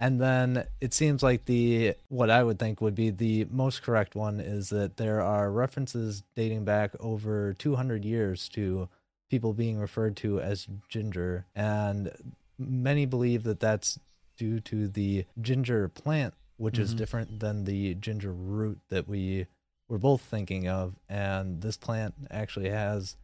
And 0.00 0.20
then 0.20 0.66
it 0.80 0.92
seems 0.92 1.22
like 1.22 1.44
the 1.44 1.94
what 2.08 2.28
I 2.28 2.42
would 2.42 2.58
think 2.58 2.80
would 2.80 2.96
be 2.96 3.10
the 3.10 3.46
most 3.48 3.82
correct 3.84 4.16
one 4.16 4.40
is 4.40 4.70
that 4.70 4.96
there 4.96 5.20
are 5.20 5.52
references 5.52 6.24
dating 6.34 6.64
back 6.64 6.90
over 6.98 7.52
200 7.54 8.04
years 8.04 8.48
to 8.50 8.88
people 9.32 9.54
being 9.54 9.78
referred 9.78 10.14
to 10.14 10.38
as 10.42 10.68
ginger, 10.90 11.46
and 11.54 12.12
many 12.58 13.06
believe 13.06 13.44
that 13.44 13.60
that's 13.60 13.98
due 14.36 14.60
to 14.60 14.86
the 14.88 15.24
ginger 15.40 15.88
plant, 15.88 16.34
which 16.58 16.78
is 16.78 16.92
Mhm. 16.92 16.98
different 16.98 17.40
than 17.40 17.64
the 17.64 17.94
ginger 17.94 18.30
root 18.30 18.78
that 18.90 19.08
we 19.08 19.46
were 19.88 19.96
both 19.98 20.20
thinking 20.20 20.68
of. 20.68 20.96
And 21.08 21.62
this 21.62 21.78
plant 21.78 22.14
actually 22.30 22.68
has 22.68 23.16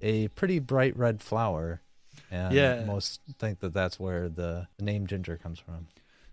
a 0.00 0.28
pretty 0.28 0.60
bright 0.60 0.96
red 0.96 1.20
flower. 1.20 1.82
And 2.30 2.54
Yeah. 2.54 2.84
most 2.84 3.20
think 3.40 3.58
that 3.58 3.72
that's 3.72 3.98
where 3.98 4.28
the, 4.28 4.68
the 4.76 4.84
name 4.84 5.08
ginger 5.08 5.36
comes 5.36 5.58
from. 5.58 5.88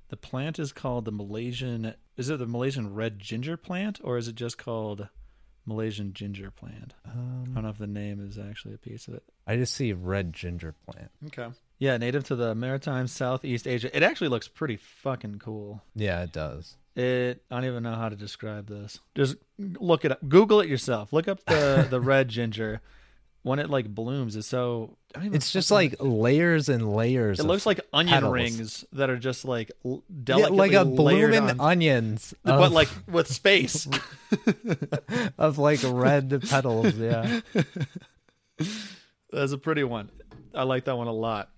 The 0.10 0.18
plant 0.18 0.60
is 0.60 0.72
called 0.72 1.06
the 1.06 1.12
Malaysian. 1.12 1.96
Is 2.18 2.30
it 2.30 2.38
the 2.38 2.46
Malaysian 2.46 2.94
red 2.94 3.18
ginger 3.18 3.58
plant, 3.58 4.00
or 4.04 4.20
is 4.20 4.28
it 4.28 4.36
just 4.36 4.60
called 4.60 5.10
Malaysian 5.66 6.14
ginger 6.14 6.52
plant? 6.52 6.94
I 7.06 7.12
Um, 7.12 7.52
don't 7.54 7.64
know 7.64 7.70
if 7.70 7.78
the 7.78 7.88
name 7.88 8.20
is 8.26 8.38
actually 8.38 8.74
a 8.74 8.78
piece 8.78 9.08
of 9.08 9.14
it. 9.14 9.24
I 9.48 9.56
just 9.56 9.74
see 9.74 9.94
red 9.94 10.34
ginger 10.34 10.74
plant. 10.86 11.12
Okay. 11.28 11.48
Yeah, 11.80 11.98
native 11.98 12.24
to 12.26 12.36
the 12.36 12.54
maritime 12.56 13.08
Southeast 13.08 13.68
Asia. 13.68 13.96
It 13.96 14.04
actually 14.04 14.30
looks 14.30 14.48
pretty 14.48 14.78
fucking 14.78 15.40
cool. 15.40 15.82
Yeah, 15.96 16.24
it 16.24 16.32
does. 16.32 16.78
It. 16.96 17.44
I 17.50 17.56
don't 17.56 17.66
even 17.66 17.84
know 17.84 17.96
how 17.96 18.10
to 18.10 18.16
describe 18.16 18.68
this. 18.68 19.00
Just 19.16 19.38
look 19.58 20.06
it 20.06 20.12
up. 20.12 20.20
Google 20.30 20.60
it 20.62 20.70
yourself. 20.70 21.12
Look 21.12 21.28
up 21.28 21.44
the 21.46 21.88
the 21.90 22.00
red 22.00 22.28
ginger. 22.30 22.82
When 23.44 23.60
it 23.60 23.70
like 23.70 23.88
blooms, 23.94 24.36
it's 24.36 24.48
so. 24.48 24.98
I 25.16 25.20
don't 25.20 25.26
even 25.28 25.36
It's 25.36 25.52
just 25.52 25.70
like 25.70 25.96
layers 26.00 26.70
and 26.70 26.92
layers. 26.96 27.40
it 27.40 27.44
of- 27.44 27.48
looks 27.48 27.66
like 27.68 27.80
onion 27.94 28.16
petals. 28.16 28.34
rings 28.34 28.86
that 28.94 29.10
are 29.12 29.18
just 29.18 29.46
like 29.46 29.72
l- 29.86 30.04
yeah, 30.28 30.48
like 30.48 30.74
a 30.74 30.84
blooming 30.86 31.50
on, 31.52 31.60
onions, 31.60 32.34
but 32.44 32.72
like 32.72 32.90
with 33.08 33.28
space. 33.28 33.88
of 35.38 35.58
like 35.60 35.80
red 35.86 36.42
petals. 36.50 36.96
Yeah, 36.96 37.42
That's 39.32 39.52
a 39.52 39.58
pretty 39.58 39.84
one. 39.84 40.10
I 40.54 40.64
like 40.64 40.86
that 40.86 40.96
one 40.98 41.08
a 41.08 41.14
lot. 41.14 41.50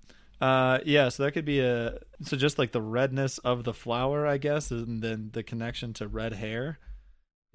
Uh, 0.41 0.79
yeah, 0.85 1.09
so 1.09 1.23
that 1.23 1.31
could 1.31 1.45
be 1.45 1.59
a 1.61 1.99
so 2.21 2.35
just 2.37 2.57
like 2.59 2.71
the 2.71 2.81
redness 2.81 3.37
of 3.39 3.63
the 3.63 3.73
flower, 3.73 4.25
I 4.27 4.37
guess, 4.37 4.71
and 4.71 5.01
then 5.01 5.29
the 5.33 5.43
connection 5.43 5.93
to 5.93 6.07
red 6.07 6.33
hair. 6.33 6.79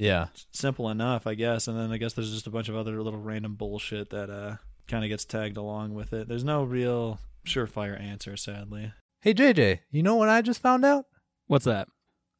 Yeah. 0.00 0.28
Simple 0.50 0.88
enough, 0.88 1.26
I 1.26 1.34
guess. 1.34 1.68
And 1.68 1.78
then 1.78 1.92
I 1.92 1.98
guess 1.98 2.14
there's 2.14 2.32
just 2.32 2.46
a 2.46 2.50
bunch 2.50 2.68
of 2.68 2.76
other 2.76 3.02
little 3.02 3.20
random 3.20 3.54
bullshit 3.54 4.10
that 4.10 4.30
uh 4.30 4.56
kind 4.88 5.04
of 5.04 5.10
gets 5.10 5.24
tagged 5.24 5.56
along 5.56 5.94
with 5.94 6.12
it. 6.12 6.26
There's 6.26 6.42
no 6.42 6.64
real 6.64 7.20
surefire 7.46 8.00
answer, 8.00 8.36
sadly. 8.36 8.92
Hey 9.20 9.34
JJ, 9.34 9.80
you 9.90 10.02
know 10.02 10.16
what 10.16 10.30
I 10.30 10.40
just 10.40 10.62
found 10.62 10.84
out? 10.84 11.04
What's 11.46 11.66
that? 11.66 11.88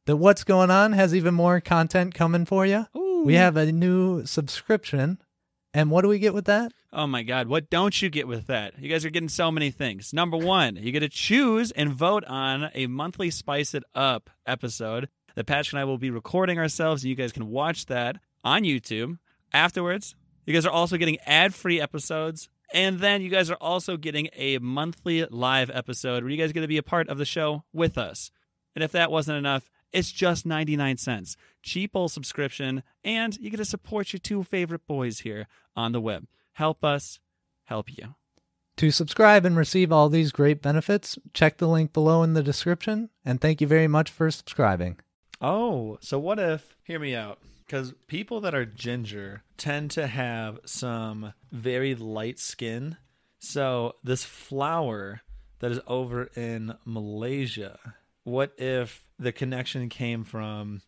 That 0.07 0.17
what's 0.17 0.43
going 0.43 0.71
on 0.71 0.93
has 0.93 1.13
even 1.13 1.35
more 1.35 1.61
content 1.61 2.15
coming 2.15 2.45
for 2.45 2.65
you. 2.65 2.87
Ooh. 2.97 3.23
We 3.23 3.35
have 3.35 3.55
a 3.55 3.71
new 3.71 4.25
subscription, 4.25 5.19
and 5.75 5.91
what 5.91 6.01
do 6.01 6.07
we 6.07 6.17
get 6.17 6.33
with 6.33 6.45
that? 6.45 6.73
Oh 6.91 7.05
my 7.05 7.21
God, 7.21 7.47
what 7.47 7.69
don't 7.69 8.01
you 8.01 8.09
get 8.09 8.27
with 8.27 8.47
that? 8.47 8.79
You 8.79 8.89
guys 8.89 9.05
are 9.05 9.11
getting 9.11 9.29
so 9.29 9.51
many 9.51 9.69
things. 9.69 10.11
Number 10.11 10.37
one, 10.37 10.75
you 10.77 10.91
get 10.91 11.01
to 11.01 11.09
choose 11.09 11.69
and 11.71 11.93
vote 11.93 12.25
on 12.25 12.71
a 12.73 12.87
monthly 12.87 13.29
Spice 13.29 13.75
It 13.75 13.83
Up 13.93 14.31
episode 14.47 15.07
that 15.35 15.45
Patrick 15.45 15.73
and 15.73 15.79
I 15.79 15.85
will 15.85 15.97
be 15.97 16.09
recording 16.09 16.59
ourselves, 16.59 17.03
and 17.03 17.09
you 17.09 17.15
guys 17.15 17.31
can 17.31 17.49
watch 17.49 17.85
that 17.87 18.17
on 18.43 18.63
YouTube. 18.63 19.17
Afterwards, 19.53 20.15
you 20.45 20.53
guys 20.53 20.65
are 20.65 20.71
also 20.71 20.97
getting 20.97 21.17
ad 21.25 21.53
free 21.53 21.79
episodes. 21.79 22.49
And 22.73 22.99
then 22.99 23.21
you 23.21 23.29
guys 23.29 23.49
are 23.51 23.57
also 23.59 23.97
getting 23.97 24.29
a 24.33 24.57
monthly 24.59 25.25
live 25.25 25.69
episode 25.69 26.23
where 26.23 26.31
you 26.31 26.37
guys 26.37 26.51
are 26.51 26.53
going 26.53 26.63
to 26.63 26.69
be 26.69 26.77
a 26.77 26.83
part 26.83 27.09
of 27.09 27.17
the 27.17 27.25
show 27.25 27.63
with 27.73 27.97
us. 27.97 28.31
And 28.75 28.83
if 28.83 28.93
that 28.93 29.11
wasn't 29.11 29.37
enough, 29.37 29.69
it's 29.91 30.11
just 30.11 30.45
99 30.45 30.97
cents. 30.97 31.35
Cheap 31.61 31.95
old 31.95 32.11
subscription, 32.11 32.83
and 33.03 33.37
you 33.37 33.49
get 33.49 33.57
to 33.57 33.65
support 33.65 34.13
your 34.13 34.19
two 34.19 34.43
favorite 34.43 34.87
boys 34.87 35.19
here 35.19 35.47
on 35.75 35.91
the 35.91 35.99
web. 35.99 36.27
Help 36.53 36.83
us 36.83 37.19
help 37.65 37.91
you. 37.91 38.15
To 38.77 38.89
subscribe 38.89 39.45
and 39.45 39.57
receive 39.57 39.91
all 39.91 40.07
these 40.07 40.31
great 40.31 40.61
benefits, 40.61 41.19
check 41.33 41.57
the 41.57 41.67
link 41.67 41.91
below 41.91 42.23
in 42.23 42.33
the 42.33 42.41
description, 42.41 43.09
and 43.25 43.41
thank 43.41 43.59
you 43.59 43.67
very 43.67 43.87
much 43.87 44.09
for 44.09 44.31
subscribing. 44.31 44.97
Oh, 45.41 45.97
so 46.01 46.19
what 46.19 46.37
if, 46.37 46.75
hear 46.83 46.99
me 46.99 47.15
out, 47.15 47.39
because 47.65 47.95
people 48.05 48.41
that 48.41 48.53
are 48.53 48.63
ginger 48.63 49.41
tend 49.57 49.89
to 49.91 50.05
have 50.05 50.59
some 50.65 51.33
very 51.51 51.95
light 51.95 52.37
skin. 52.37 52.97
So 53.39 53.95
this 54.03 54.23
flower 54.23 55.21
that 55.59 55.71
is 55.71 55.79
over 55.87 56.25
in 56.35 56.75
Malaysia, 56.85 57.79
what 58.23 58.53
if 58.59 59.03
the 59.17 59.31
connection 59.31 59.89
came 59.89 60.23
from 60.23 60.81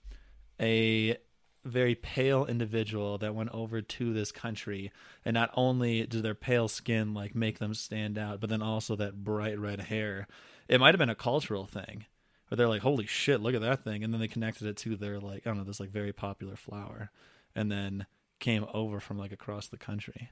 a 0.62 1.18
very 1.66 1.96
pale 1.96 2.46
individual 2.46 3.18
that 3.18 3.34
went 3.34 3.50
over 3.54 3.82
to 3.82 4.14
this 4.14 4.32
country? 4.32 4.92
And 5.26 5.34
not 5.34 5.50
only 5.56 6.06
does 6.06 6.22
their 6.22 6.36
pale 6.36 6.68
skin 6.68 7.16
like 7.16 7.34
make 7.34 7.58
them 7.58 7.74
stand 7.74 8.20
out 8.20 8.40
but 8.40 8.52
then 8.52 8.62
also 8.62 8.96
that 8.98 9.24
bright 9.24 9.58
red 9.58 9.80
hair. 9.82 10.28
It 10.68 10.80
might 10.80 10.94
have 10.94 11.00
been 11.00 11.10
a 11.10 11.16
cultural 11.16 11.66
thing 11.66 12.06
where 12.48 12.56
they're 12.56 12.68
like 12.68 12.82
holy 12.82 13.06
shit 13.06 13.42
look 13.42 13.56
at 13.56 13.62
that 13.62 13.84
thing 13.84 14.04
and 14.04 14.14
then 14.14 14.22
they 14.22 14.28
connected 14.28 14.68
it 14.68 14.78
to 14.78 14.96
their 14.96 15.20
like 15.20 15.42
i 15.46 15.50
don't 15.50 15.58
know 15.58 15.64
this 15.64 15.80
like 15.80 15.90
very 15.90 16.14
popular 16.14 16.56
flower 16.56 17.12
and 17.56 17.72
then 17.72 18.06
came 18.40 18.66
over 18.74 19.00
from 19.00 19.18
like 19.18 19.32
across 19.32 19.68
the 19.68 19.78
country 19.78 20.30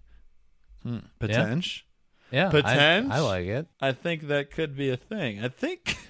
hmm. 0.84 1.00
potential 1.20 1.84
Yeah, 2.32 2.48
I, 2.48 2.52
Potenge? 2.52 3.12
I 3.12 3.20
like 3.20 3.46
it. 3.46 3.68
I 3.82 3.92
think 3.92 4.28
that 4.28 4.52
could 4.52 4.76
be 4.76 4.90
a 4.90 4.98
thing 4.98 5.44
i 5.44 5.48
think 5.48 5.98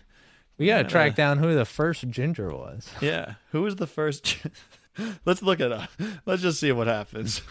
We 0.62 0.68
gotta 0.68 0.88
track 0.88 1.16
down 1.16 1.40
who 1.40 1.56
the 1.56 1.66
first 1.66 2.08
ginger 2.10 2.50
was. 2.50 2.88
Yeah. 3.02 3.34
Who 3.52 3.64
was 3.64 3.78
the 3.78 3.88
first? 3.88 4.38
Let's 5.26 5.42
look 5.42 5.60
it 5.60 5.72
up. 5.72 5.90
Let's 6.28 6.44
just 6.44 6.60
see 6.60 6.72
what 6.72 6.86
happens. 6.86 7.42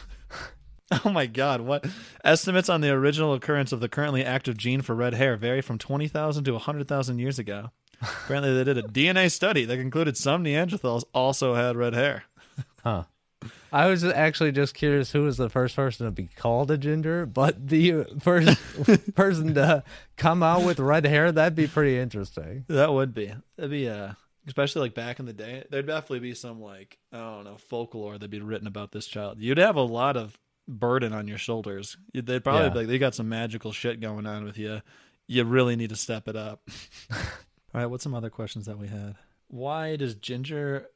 oh 1.04 1.11
my 1.11 1.26
God! 1.26 1.61
What 1.62 1.87
estimates 2.25 2.69
on 2.69 2.83
the 2.83 2.90
original 2.90 3.35
occurrence 3.35 3.73
of 3.73 3.80
the 3.80 3.88
currently 3.88 4.25
active 4.25 4.57
gene 4.57 4.80
for 4.80 4.95
red 4.95 5.14
hair 5.14 5.37
vary 5.37 5.61
from 5.61 5.76
twenty 5.76 6.07
thousand 6.07 6.45
to 6.45 6.57
hundred 6.59 6.87
thousand 6.87 7.19
years 7.19 7.40
ago. 7.40 7.73
Apparently, 8.00 8.54
they 8.54 8.64
did 8.64 8.78
a 8.78 8.83
DNA 8.83 9.30
study 9.30 9.64
that 9.64 9.76
concluded 9.76 10.16
some 10.16 10.42
Neanderthals 10.45 11.04
also 11.12 11.54
had 11.54 11.76
red 11.76 11.95
hair. 11.95 12.25
Huh. 12.83 13.04
I 13.73 13.87
was 13.87 14.04
actually 14.04 14.52
just 14.52 14.75
curious 14.75 15.12
who 15.12 15.23
was 15.23 15.37
the 15.37 15.49
first 15.49 15.76
person 15.76 16.07
to 16.07 16.12
be 16.12 16.28
called 16.37 16.71
a 16.71 16.76
ginger, 16.78 17.25
but 17.25 17.69
the 17.69 18.04
first 18.21 18.59
person 19.14 19.54
to 19.54 19.85
come 20.16 20.42
out 20.42 20.64
with 20.64 20.78
red 20.80 21.07
hair, 21.07 21.30
that'd 21.30 21.54
be 21.54 21.66
pretty 21.69 21.99
interesting. 21.99 22.64
That 22.69 22.92
would 22.92 23.14
be. 23.14 23.33
That'd 23.57 23.71
be 23.71 23.88
uh 23.88 24.12
especially 24.47 24.80
like 24.80 24.95
back 24.95 25.21
in 25.21 25.26
the 25.26 25.33
day. 25.33 25.64
There'd 25.71 25.87
definitely 25.87 26.19
be 26.21 26.35
some 26.35 26.61
like 26.61 26.99
I 27.12 27.19
don't 27.19 27.45
know 27.45 27.57
folklore 27.57 28.14
that'd 28.14 28.30
be 28.30 28.40
written 28.40 28.66
about 28.66 28.90
this 28.92 29.07
child. 29.07 29.38
You'd 29.38 29.59
have 29.59 29.76
a 29.76 29.83
lot 29.83 30.16
of 30.16 30.38
burden 30.66 31.12
on 31.12 31.28
your 31.28 31.38
shoulders. 31.38 31.97
They'd 32.12 32.42
probably 32.45 32.62
Yeah. 32.64 32.69
be 32.71 32.78
like 32.80 32.88
they 32.88 32.99
got 32.99 33.14
some 33.14 33.28
magical 33.28 33.73
shit 33.73 34.00
going 34.00 34.26
on 34.26 34.45
with 34.45 34.59
you. 34.59 34.80
You 35.28 35.45
really 35.45 35.76
need 35.76 35.90
to 35.90 35.97
step 35.97 36.26
it 36.28 36.35
up. 36.37 36.69
All 37.73 37.81
right, 37.81 37.87
what's 37.87 38.03
some 38.03 38.15
other 38.15 38.31
questions 38.31 38.67
that 38.67 38.79
we 38.79 38.89
had? 38.89 39.15
Why 39.49 39.95
does 39.97 40.15
ginger 40.17 40.89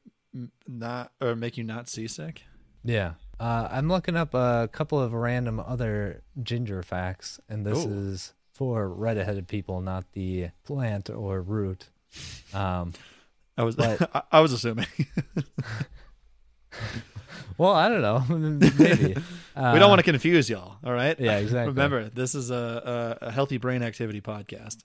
not 0.67 1.11
or 1.21 1.35
make 1.35 1.57
you 1.57 1.63
not 1.63 1.87
seasick? 1.87 2.43
Yeah. 2.83 3.13
Uh, 3.39 3.67
I'm 3.71 3.87
looking 3.87 4.15
up 4.17 4.33
a 4.33 4.69
couple 4.71 4.99
of 4.99 5.13
random 5.13 5.59
other 5.59 6.21
ginger 6.41 6.83
facts, 6.83 7.39
and 7.49 7.65
this 7.65 7.85
Ooh. 7.85 8.09
is 8.11 8.33
for 8.53 8.87
red-headed 8.89 9.47
people, 9.47 9.81
not 9.81 10.05
the 10.13 10.49
plant 10.65 11.09
or 11.09 11.41
root. 11.41 11.87
Um, 12.53 12.93
I 13.57 13.63
was 13.63 13.75
But- 13.75 14.09
I, 14.13 14.21
I 14.33 14.39
was 14.41 14.51
assuming. 14.51 14.87
well, 17.57 17.71
I 17.71 17.87
don't 17.89 18.01
know. 18.01 18.23
Maybe. 18.79 19.15
Uh, 19.55 19.71
we 19.73 19.79
don't 19.79 19.89
want 19.89 19.99
to 19.99 20.03
confuse 20.03 20.49
y'all, 20.49 20.75
all 20.83 20.93
right? 20.93 21.17
Yeah, 21.19 21.37
exactly. 21.37 21.73
Remember, 21.73 22.09
this 22.09 22.35
is 22.35 22.51
a, 22.51 23.17
a, 23.21 23.27
a 23.27 23.31
healthy 23.31 23.57
brain 23.57 23.81
activity 23.81 24.19
podcast. 24.19 24.83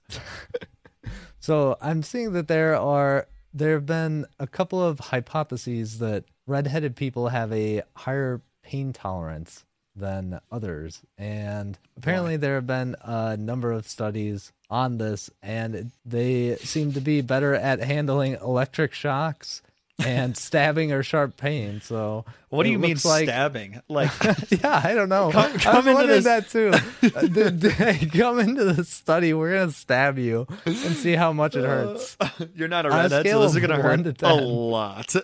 So 1.40 1.76
I'm 1.80 2.02
seeing 2.02 2.32
that 2.34 2.48
there 2.48 2.76
are 2.76 3.26
there 3.52 3.74
have 3.74 3.86
been 3.86 4.26
a 4.38 4.46
couple 4.46 4.80
of 4.80 5.00
hypotheses 5.00 5.98
that 5.98 6.24
redheaded 6.46 6.94
people 6.94 7.28
have 7.28 7.52
a 7.52 7.82
higher 7.96 8.42
pain 8.62 8.92
tolerance 8.92 9.64
than 9.96 10.40
others, 10.52 11.02
and 11.18 11.78
apparently 11.96 12.36
there 12.36 12.54
have 12.54 12.66
been 12.66 12.94
a 13.02 13.36
number 13.36 13.72
of 13.72 13.88
studies 13.88 14.52
on 14.70 14.98
this, 14.98 15.30
and 15.42 15.90
they 16.04 16.56
seem 16.56 16.92
to 16.92 17.00
be 17.00 17.22
better 17.22 17.54
at 17.54 17.80
handling 17.80 18.34
electric 18.34 18.94
shocks 18.94 19.62
and 20.04 20.36
stabbing 20.36 20.92
or 20.92 21.02
sharp 21.02 21.36
pain. 21.36 21.80
So 21.82 22.24
What 22.48 22.64
do 22.64 22.70
you 22.70 22.78
mean 22.78 22.96
like 23.04 23.24
stabbing? 23.24 23.80
Like 23.88 24.10
yeah, 24.50 24.80
I 24.84 24.94
don't 24.94 25.08
know. 25.08 25.30
Come- 25.30 25.52
I 25.54 25.58
come 25.58 25.76
was 25.76 25.86
into 25.86 25.94
wondering 25.94 26.22
this- 26.22 26.24
that 26.24 26.48
too. 26.50 28.08
Uh, 28.08 28.08
come 28.18 28.38
into 28.40 28.64
the 28.64 28.84
study. 28.84 29.32
We're 29.32 29.58
gonna 29.58 29.72
stab 29.72 30.18
you 30.18 30.46
and 30.64 30.76
see 30.76 31.12
how 31.14 31.32
much 31.32 31.56
it 31.56 31.64
hurts. 31.64 32.16
you're 32.54 32.68
not 32.68 32.86
a 32.86 32.90
On 32.90 32.94
a 32.98 33.02
redhead, 33.02 33.26
so 33.26 33.40
this 33.42 33.54
is 33.54 33.60
gonna 33.60 33.80
hurt 33.80 34.22
a 34.22 34.34
lot. 34.34 35.14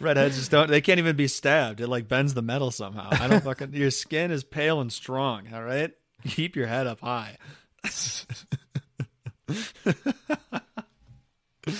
Redheads 0.00 0.36
just 0.36 0.50
don't. 0.50 0.68
They 0.68 0.80
can't 0.80 0.98
even 0.98 1.14
be 1.14 1.28
stabbed. 1.28 1.80
It 1.80 1.86
like 1.86 2.08
bends 2.08 2.34
the 2.34 2.42
metal 2.42 2.70
somehow. 2.72 3.08
I 3.12 3.28
don't 3.28 3.44
fucking. 3.44 3.72
Your 3.72 3.90
skin 3.92 4.30
is 4.32 4.42
pale 4.42 4.80
and 4.80 4.92
strong. 4.92 5.52
All 5.54 5.62
right, 5.62 5.92
keep 6.26 6.56
your 6.56 6.66
head 6.66 6.86
up 6.88 7.00
high. 7.00 7.36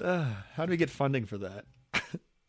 Uh, 0.00 0.26
how 0.54 0.66
do 0.66 0.70
we 0.70 0.76
get 0.76 0.90
funding 0.90 1.26
for 1.26 1.38
that? 1.38 1.64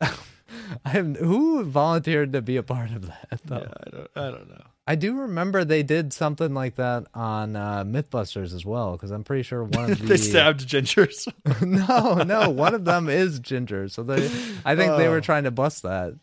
I 0.00 0.88
have, 0.88 1.14
who 1.18 1.62
volunteered 1.62 2.32
to 2.32 2.42
be 2.42 2.56
a 2.56 2.64
part 2.64 2.90
of 2.90 3.06
that? 3.06 3.40
Though? 3.44 3.58
Yeah, 3.58 3.72
I 3.86 3.90
don't. 3.90 4.10
I 4.16 4.30
don't 4.30 4.48
know. 4.48 4.62
I 4.88 4.94
do 4.96 5.14
remember 5.20 5.64
they 5.64 5.82
did 5.84 6.12
something 6.12 6.52
like 6.52 6.76
that 6.76 7.06
on 7.14 7.54
uh, 7.54 7.84
MythBusters 7.84 8.54
as 8.54 8.64
well, 8.64 8.92
because 8.92 9.10
I'm 9.12 9.22
pretty 9.24 9.42
sure 9.44 9.62
one 9.62 9.92
of 9.92 9.98
the 10.00 10.06
They 10.06 10.16
stabbed 10.16 10.66
gingers. 10.66 11.28
no, 11.62 12.24
no, 12.24 12.50
one 12.50 12.74
of 12.74 12.84
them 12.86 13.08
is 13.08 13.38
ginger. 13.38 13.88
So 13.88 14.02
they, 14.02 14.24
I 14.64 14.74
think 14.74 14.96
they 14.96 15.06
Oh. 15.06 15.10
were 15.10 15.20
trying 15.20 15.44
to 15.44 15.50
bust 15.52 15.82
that. 15.84 16.18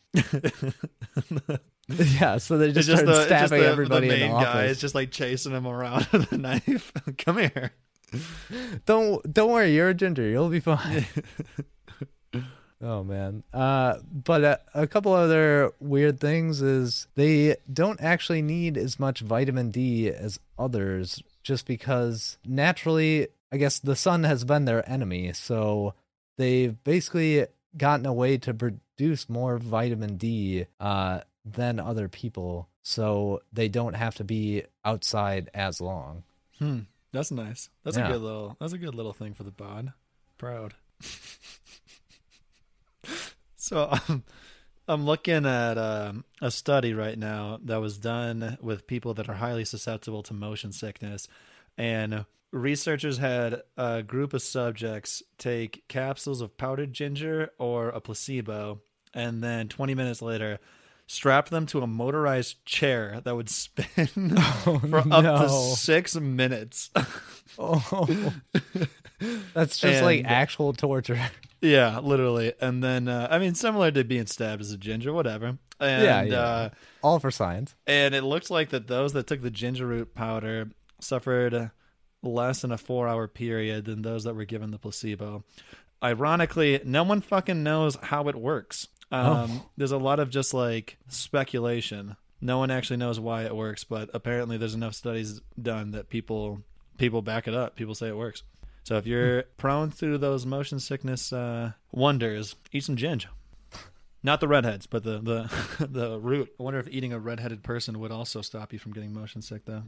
yeah, 1.88 2.38
so 2.40 2.58
they 2.58 2.72
just, 2.72 2.90
just 2.90 3.04
started 3.04 3.08
the, 3.08 3.22
it's 3.22 3.30
just 3.30 3.48
stabbing 3.48 3.62
the, 3.62 3.68
everybody 3.70 4.08
the 4.10 4.14
in 4.16 4.20
main 4.22 4.32
the 4.32 4.38
guy 4.40 4.50
office. 4.64 4.72
is 4.72 4.82
just 4.82 4.96
like 4.96 5.12
chasing 5.12 5.54
him 5.54 5.68
around 5.68 6.08
with 6.12 6.32
a 6.32 6.38
knife. 6.38 6.92
Come 7.20 7.38
here. 7.38 7.72
Don't 8.86 9.34
don't 9.34 9.52
worry, 9.52 9.74
you're 9.74 9.90
a 9.90 9.94
ginger. 9.94 10.28
You'll 10.28 10.50
be 10.50 10.60
fine. 10.60 11.06
oh 12.82 13.04
man. 13.04 13.44
Uh, 13.54 13.96
but 14.12 14.44
a, 14.44 14.60
a 14.74 14.88
couple 14.88 15.14
other 15.14 15.72
weird 15.80 16.20
things 16.20 16.62
is 16.62 17.08
they 17.16 17.56
don't 17.72 18.02
actually 18.02 18.42
need 18.42 18.78
as 18.78 19.00
much 19.00 19.22
vitamin 19.22 19.72
D 19.72 20.10
as 20.10 20.40
others, 20.58 21.24
just 21.44 21.66
because 21.66 22.38
naturally, 22.46 23.28
I 23.52 23.58
guess 23.58 23.80
the 23.80 23.96
sun 23.96 24.24
has 24.24 24.44
been 24.44 24.66
their 24.66 24.88
enemy. 24.90 25.32
So 25.34 25.94
they've 26.38 26.82
basically 26.84 27.46
gotten 27.78 28.06
a 28.06 28.14
way 28.14 28.38
to 28.40 28.54
produce 28.54 29.30
more 29.30 29.58
vitamin 29.58 30.18
D 30.18 30.66
uh, 30.80 31.22
than 31.46 31.80
other 31.80 32.10
people, 32.10 32.68
so 32.84 33.42
they 33.54 33.70
don't 33.70 33.96
have 33.96 34.16
to 34.16 34.24
be 34.24 34.64
outside 34.84 35.50
as 35.54 35.80
long. 35.80 36.24
Hmm. 36.60 36.82
That's 37.14 37.32
nice. 37.32 37.70
That's 37.84 37.98
Yeah. 37.98 38.08
a 38.08 38.12
good 38.14 38.22
little. 38.22 38.58
That's 38.60 38.74
a 38.74 38.78
good 38.78 38.96
little 38.96 39.14
thing 39.14 39.34
for 39.34 39.44
the 39.44 39.52
bod. 39.52 39.94
Proud. 40.38 40.74
so 43.56 43.90
um, 44.10 44.24
I'm 44.88 45.06
looking 45.06 45.46
at 45.46 45.78
um, 45.78 46.26
a 46.42 46.52
study 46.52 46.94
right 46.94 47.18
now 47.18 47.60
that 47.66 47.78
was 47.82 47.98
done 47.98 48.58
with 48.62 48.88
people 48.88 49.14
that 49.16 49.30
are 49.30 49.36
highly 49.36 49.66
susceptible 49.66 50.24
to 50.24 50.34
motion 50.34 50.72
sickness, 50.72 51.28
and 51.78 52.26
researchers 52.52 53.18
had 53.18 53.62
a 53.78 54.04
group 54.04 54.34
of 54.34 54.42
subjects 54.42 55.22
take 55.38 55.84
capsules 55.88 56.42
of 56.42 56.58
powdered 56.58 56.94
ginger 56.94 57.52
or 57.60 57.90
a 57.90 58.02
placebo, 58.02 58.82
and 59.14 59.44
then 59.44 59.68
20 59.68 59.96
minutes 59.96 60.22
later. 60.22 60.60
Strap 61.12 61.50
them 61.50 61.66
to 61.66 61.82
a 61.82 61.88
motorized 61.88 62.64
chair 62.66 63.20
that 63.26 63.36
would 63.36 63.50
spin 63.50 63.86
for 64.64 65.04
up 65.12 65.42
to 65.42 65.50
six 65.76 66.16
minutes. 66.16 66.90
Oh, 67.60 68.34
that's 69.54 69.78
just 69.78 70.02
like 70.04 70.24
actual 70.24 70.72
torture. 70.72 71.20
Yeah, 71.60 72.00
literally. 72.00 72.54
And 72.62 72.82
then 72.82 73.10
uh, 73.10 73.28
I 73.30 73.40
mean 73.40 73.56
similar 73.56 73.92
to 73.92 74.06
being 74.06 74.26
stabbed 74.26 74.62
as 74.62 74.72
a 74.72 74.78
ginger, 74.78 75.12
whatever. 75.12 75.58
And 75.78 76.04
Yeah, 76.04 76.22
yeah. 76.24 76.40
uh 76.40 76.70
All 77.04 77.20
for 77.20 77.30
science. 77.30 77.76
and 77.86 78.16
it 78.16 78.24
looks 78.24 78.50
like 78.50 78.70
that 78.70 78.88
those 78.88 79.12
that 79.14 79.28
took 79.28 79.42
the 79.42 79.52
ginger 79.52 79.86
root 79.86 80.16
powder 80.16 80.70
suffered 81.02 81.72
less 82.24 82.64
in 82.64 82.72
a 82.72 82.78
4-hour 82.78 83.28
period 83.28 83.84
than 83.84 84.02
those 84.02 84.24
that 84.24 84.34
were 84.36 84.46
given 84.46 84.72
the 84.72 84.80
placebo. 84.80 85.44
Ironically, 86.02 86.80
no 86.86 87.04
one 87.04 87.20
fucking 87.20 87.64
knows 87.64 87.98
how 88.02 88.30
it 88.30 88.36
works. 88.36 88.88
Um 89.12 89.62
there's 89.78 89.92
a 89.92 89.98
lot 89.98 90.20
of 90.20 90.30
just 90.30 90.54
like 90.54 90.98
speculation. 91.08 92.16
No 92.40 92.58
one 92.58 92.72
actually 92.72 92.98
knows 92.98 93.20
why 93.20 93.44
it 93.44 93.56
works, 93.56 93.84
but 93.84 94.10
apparently 94.14 94.58
there's 94.58 94.74
enough 94.74 94.96
studies 94.96 95.42
done 95.62 95.92
that 95.92 96.10
people 96.10 96.62
people 96.98 97.22
back 97.22 97.48
it 97.48 97.54
up. 97.54 97.76
People 97.76 97.96
say 97.96 98.08
it 98.08 98.18
works. 98.18 98.44
So 98.84 98.98
if 98.98 99.06
you're 99.06 99.44
prone 99.58 99.92
to 99.92 100.18
those 100.18 100.46
motion 100.46 100.80
sickness 100.80 101.32
uh, 101.32 101.74
wonders, 101.92 102.56
eat 102.72 102.84
some 102.84 102.96
ginger. 102.96 103.30
Not 104.24 104.40
the 104.40 104.48
redheads, 104.48 104.86
but 104.86 105.04
the 105.04 105.20
the 105.20 105.86
the 105.88 106.20
root. 106.20 106.50
I 106.60 106.64
wonder 106.64 106.80
if 106.80 106.88
eating 106.90 107.12
a 107.12 107.20
redheaded 107.20 107.64
person 107.64 108.00
would 108.00 108.12
also 108.12 108.42
stop 108.42 108.72
you 108.72 108.78
from 108.78 108.94
getting 108.94 109.14
motion 109.14 109.42
sick, 109.42 109.66
though. 109.66 109.84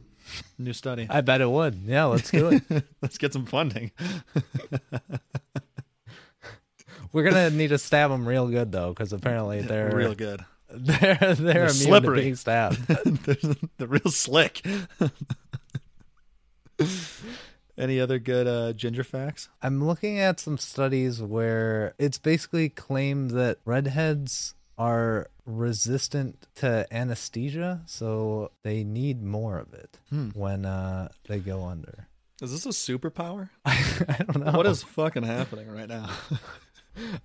New 0.58 0.72
study. 0.72 1.06
I 1.08 1.20
bet 1.20 1.40
it 1.40 1.50
would. 1.50 1.82
Yeah, 1.86 2.04
let's 2.06 2.30
do 2.30 2.48
it. 2.48 2.84
Let's 3.02 3.18
get 3.18 3.32
some 3.32 3.46
funding. 3.46 3.92
We're 7.14 7.22
gonna 7.22 7.48
need 7.50 7.68
to 7.68 7.78
stab 7.78 8.10
them 8.10 8.28
real 8.28 8.48
good 8.48 8.72
though, 8.72 8.90
because 8.90 9.12
apparently 9.14 9.62
they're 9.62 9.94
Real 9.94 10.14
good. 10.14 10.44
They're 10.68 11.14
they're, 11.36 11.36
immune 11.36 11.68
slippery. 11.68 12.20
being 12.22 12.34
stabbed. 12.34 12.78
They're 12.88 13.54
the 13.78 13.86
real 13.86 14.10
slick. 14.10 14.60
Any 17.76 18.00
other 18.00 18.18
good 18.18 18.46
uh, 18.46 18.72
ginger 18.72 19.04
facts? 19.04 19.48
I'm 19.62 19.84
looking 19.84 20.18
at 20.18 20.38
some 20.40 20.58
studies 20.58 21.20
where 21.22 21.94
it's 21.98 22.18
basically 22.18 22.68
claimed 22.68 23.30
that 23.32 23.58
redheads 23.64 24.54
are 24.78 25.28
resistant 25.44 26.46
to 26.56 26.86
anesthesia, 26.92 27.82
so 27.86 28.50
they 28.62 28.82
need 28.84 29.22
more 29.22 29.58
of 29.58 29.72
it 29.74 29.98
Hmm. 30.10 30.28
when 30.34 30.64
uh, 30.64 31.08
they 31.28 31.38
go 31.40 31.64
under. 31.64 32.08
Is 32.42 32.50
this 32.52 32.66
a 32.66 32.70
superpower? 32.70 33.50
I 33.64 34.18
don't 34.32 34.44
know. 34.44 34.52
What 34.52 34.66
is 34.66 34.82
fucking 34.82 35.22
happening 35.24 35.68
right 35.68 35.88
now? 35.88 36.10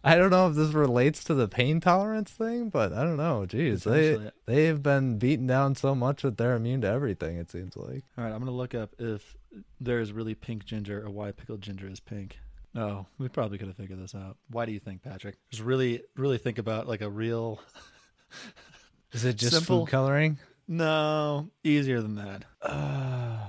I 0.04 0.16
don't 0.16 0.30
know 0.32 0.48
if 0.50 0.56
this 0.56 0.74
relates 0.74 1.24
to 1.26 1.34
the 1.34 1.48
pain 1.48 1.80
tolerance 1.80 2.32
thing, 2.32 2.70
but 2.70 2.94
I 2.94 3.04
don't 3.04 3.18
know. 3.18 3.46
Jeez, 3.48 3.84
they 3.84 4.32
they've 4.46 4.82
been 4.82 5.18
beaten 5.18 5.48
down 5.48 5.76
so 5.76 5.94
much 5.96 6.22
that 6.24 6.38
they're 6.38 6.56
immune 6.56 6.82
to 6.82 6.88
everything. 6.88 7.38
It 7.38 7.52
seems 7.52 7.76
like. 7.78 8.04
All 8.18 8.24
right, 8.24 8.34
I'm 8.34 8.40
gonna 8.40 8.52
look 8.52 8.74
up 8.76 8.96
if 9.00 9.36
there 9.80 10.00
is 10.00 10.12
really 10.12 10.36
pink 10.36 10.66
ginger 10.66 11.06
or 11.06 11.10
why 11.10 11.32
pickled 11.32 11.62
ginger 11.62 11.88
is 11.88 12.00
pink. 12.00 12.38
Oh, 12.76 13.08
we 13.18 13.28
probably 13.30 13.58
could 13.58 13.68
have 13.68 13.78
figured 13.78 14.00
this 14.02 14.14
out. 14.14 14.38
Why 14.50 14.66
do 14.66 14.72
you 14.72 14.80
think, 14.80 15.02
Patrick? 15.02 15.38
Just 15.50 15.64
really, 15.64 16.04
really 16.16 16.38
think 16.38 16.58
about 16.60 16.88
like 16.88 17.02
a 17.02 17.10
real. 17.10 17.60
Is 19.12 19.26
it 19.26 19.38
just 19.38 19.54
Simple. 19.56 19.86
food 19.86 19.92
coloring? 19.92 20.38
No, 20.68 21.50
easier 21.64 22.00
than 22.00 22.14
that. 22.16 22.44
Uh, 22.62 23.40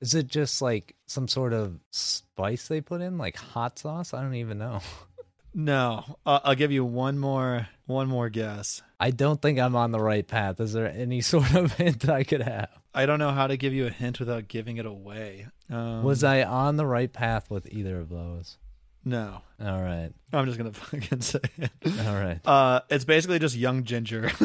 is 0.00 0.14
it 0.14 0.26
just 0.28 0.62
like 0.62 0.96
some 1.06 1.28
sort 1.28 1.52
of 1.52 1.78
spice 1.90 2.68
they 2.68 2.80
put 2.80 3.02
in, 3.02 3.18
like 3.18 3.36
hot 3.36 3.78
sauce? 3.78 4.14
I 4.14 4.22
don't 4.22 4.34
even 4.36 4.56
know. 4.56 4.80
No, 5.52 6.18
uh, 6.24 6.40
I'll 6.44 6.54
give 6.54 6.70
you 6.72 6.84
one 6.84 7.18
more, 7.18 7.68
one 7.86 8.08
more 8.08 8.28
guess. 8.28 8.82
I 9.00 9.10
don't 9.10 9.40
think 9.42 9.58
I'm 9.58 9.74
on 9.74 9.90
the 9.90 9.98
right 10.00 10.26
path. 10.26 10.60
Is 10.60 10.72
there 10.72 10.86
any 10.90 11.20
sort 11.22 11.54
of 11.54 11.72
hint 11.74 12.08
I 12.08 12.24
could 12.24 12.42
have? 12.42 12.68
I 12.94 13.06
don't 13.06 13.18
know 13.18 13.30
how 13.32 13.46
to 13.46 13.56
give 13.56 13.72
you 13.72 13.86
a 13.86 13.90
hint 13.90 14.20
without 14.20 14.48
giving 14.48 14.76
it 14.76 14.86
away. 14.86 15.46
Um, 15.70 16.02
Was 16.02 16.24
I 16.24 16.42
on 16.42 16.76
the 16.76 16.86
right 16.86 17.12
path 17.12 17.50
with 17.50 17.66
either 17.72 17.98
of 17.98 18.08
those? 18.08 18.58
No, 19.04 19.40
All 19.64 19.80
right. 19.80 20.10
I'm 20.32 20.44
just 20.46 20.58
gonna 20.58 20.72
fucking 20.74 21.20
say 21.22 21.40
it. 21.58 21.70
All 22.06 22.14
right. 22.14 22.38
Uh, 22.44 22.80
it's 22.90 23.04
basically 23.04 23.38
just 23.38 23.56
young 23.56 23.84
ginger. 23.84 24.30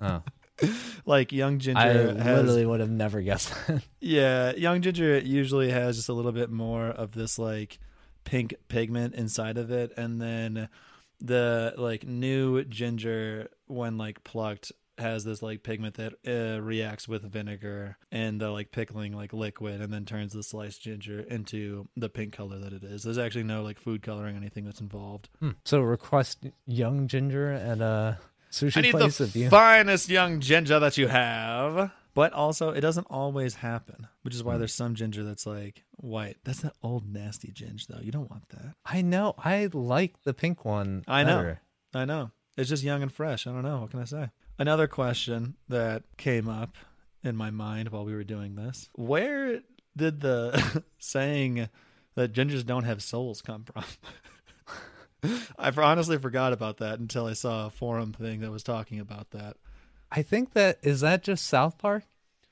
Oh, 0.00 0.22
like 1.06 1.32
young 1.32 1.58
ginger 1.58 1.80
I 1.80 1.88
has 1.88 2.16
literally 2.46 2.64
would 2.64 2.78
have 2.78 2.88
never 2.88 3.20
guessed 3.20 3.52
that. 3.66 3.82
Yeah, 4.00 4.52
young 4.54 4.80
ginger 4.80 5.18
usually 5.18 5.70
has 5.72 5.96
just 5.96 6.08
a 6.08 6.12
little 6.12 6.30
bit 6.30 6.50
more 6.50 6.86
of 6.86 7.10
this 7.10 7.36
like 7.36 7.80
pink 8.28 8.54
pigment 8.68 9.14
inside 9.14 9.56
of 9.56 9.70
it, 9.70 9.90
and 9.96 10.20
then 10.20 10.68
the 11.20 11.74
like 11.78 12.06
new 12.06 12.62
ginger, 12.64 13.48
when 13.66 13.96
like 13.96 14.22
plucked, 14.22 14.70
has 14.98 15.24
this 15.24 15.40
like 15.40 15.62
pigment 15.62 15.94
that 15.94 16.12
uh, 16.26 16.60
reacts 16.60 17.08
with 17.08 17.22
vinegar 17.22 17.96
and 18.12 18.38
the 18.40 18.50
like 18.50 18.70
pickling 18.70 19.14
like 19.14 19.32
liquid, 19.32 19.80
and 19.80 19.90
then 19.90 20.04
turns 20.04 20.34
the 20.34 20.42
sliced 20.42 20.82
ginger 20.82 21.20
into 21.20 21.88
the 21.96 22.10
pink 22.10 22.34
color 22.34 22.58
that 22.58 22.74
it 22.74 22.84
is. 22.84 23.02
There's 23.02 23.16
actually 23.18 23.44
no 23.44 23.62
like 23.62 23.78
food 23.78 24.02
coloring 24.02 24.34
or 24.34 24.38
anything 24.38 24.64
that's 24.64 24.80
involved. 24.80 25.30
Hmm. 25.40 25.52
So 25.64 25.80
request 25.80 26.46
young 26.66 27.08
ginger 27.08 27.50
at 27.50 27.80
a 27.80 28.18
sushi 28.52 28.76
I 28.76 28.80
need 28.82 28.90
place 28.90 29.18
the 29.18 29.24
if 29.24 29.36
you. 29.36 29.48
finest 29.48 30.10
young 30.10 30.40
ginger 30.40 30.78
that 30.78 30.98
you 30.98 31.08
have. 31.08 31.92
But 32.18 32.32
also, 32.32 32.70
it 32.70 32.80
doesn't 32.80 33.06
always 33.08 33.54
happen, 33.54 34.08
which 34.22 34.34
is 34.34 34.42
why 34.42 34.54
Hmm. 34.54 34.58
there's 34.58 34.74
some 34.74 34.96
ginger 34.96 35.22
that's 35.22 35.46
like 35.46 35.84
white. 35.98 36.36
That's 36.42 36.62
that 36.62 36.74
old 36.82 37.06
nasty 37.08 37.52
ginger, 37.52 37.84
though. 37.88 38.00
You 38.00 38.10
don't 38.10 38.28
want 38.28 38.48
that. 38.48 38.74
I 38.84 39.02
know. 39.02 39.36
I 39.38 39.68
like 39.72 40.20
the 40.24 40.34
pink 40.34 40.64
one. 40.64 41.04
I 41.06 41.22
know. 41.22 41.36
better. 41.36 41.60
I 41.94 42.04
know. 42.06 42.32
It's 42.56 42.70
just 42.70 42.82
young 42.82 43.02
and 43.02 43.12
fresh. 43.12 43.46
I 43.46 43.52
don't 43.52 43.62
know. 43.62 43.82
What 43.82 43.92
can 43.92 44.00
I 44.00 44.04
say? 44.04 44.30
Another 44.58 44.88
question 44.88 45.54
that 45.68 46.02
came 46.16 46.48
up 46.48 46.76
in 47.22 47.36
my 47.36 47.52
mind 47.52 47.90
while 47.90 48.04
we 48.04 48.14
were 48.14 48.24
doing 48.24 48.56
this 48.56 48.90
Where 48.96 49.60
did 49.96 50.20
the 50.20 50.82
saying 50.98 51.68
that 52.16 52.32
gingers 52.32 52.66
don't 52.66 52.82
have 52.82 53.00
souls 53.00 53.42
come 53.42 53.62
from? 53.62 53.84
I 55.56 55.70
honestly 55.70 56.18
forgot 56.18 56.52
about 56.52 56.78
that 56.78 56.98
until 56.98 57.26
I 57.26 57.34
saw 57.34 57.66
a 57.66 57.70
forum 57.70 58.12
thing 58.12 58.40
that 58.40 58.50
was 58.50 58.64
talking 58.64 58.98
about 58.98 59.30
that. 59.30 59.56
I 60.10 60.22
think 60.22 60.52
that 60.54 60.78
is 60.82 61.00
that 61.00 61.22
just 61.22 61.46
South 61.46 61.78
Park. 61.78 62.04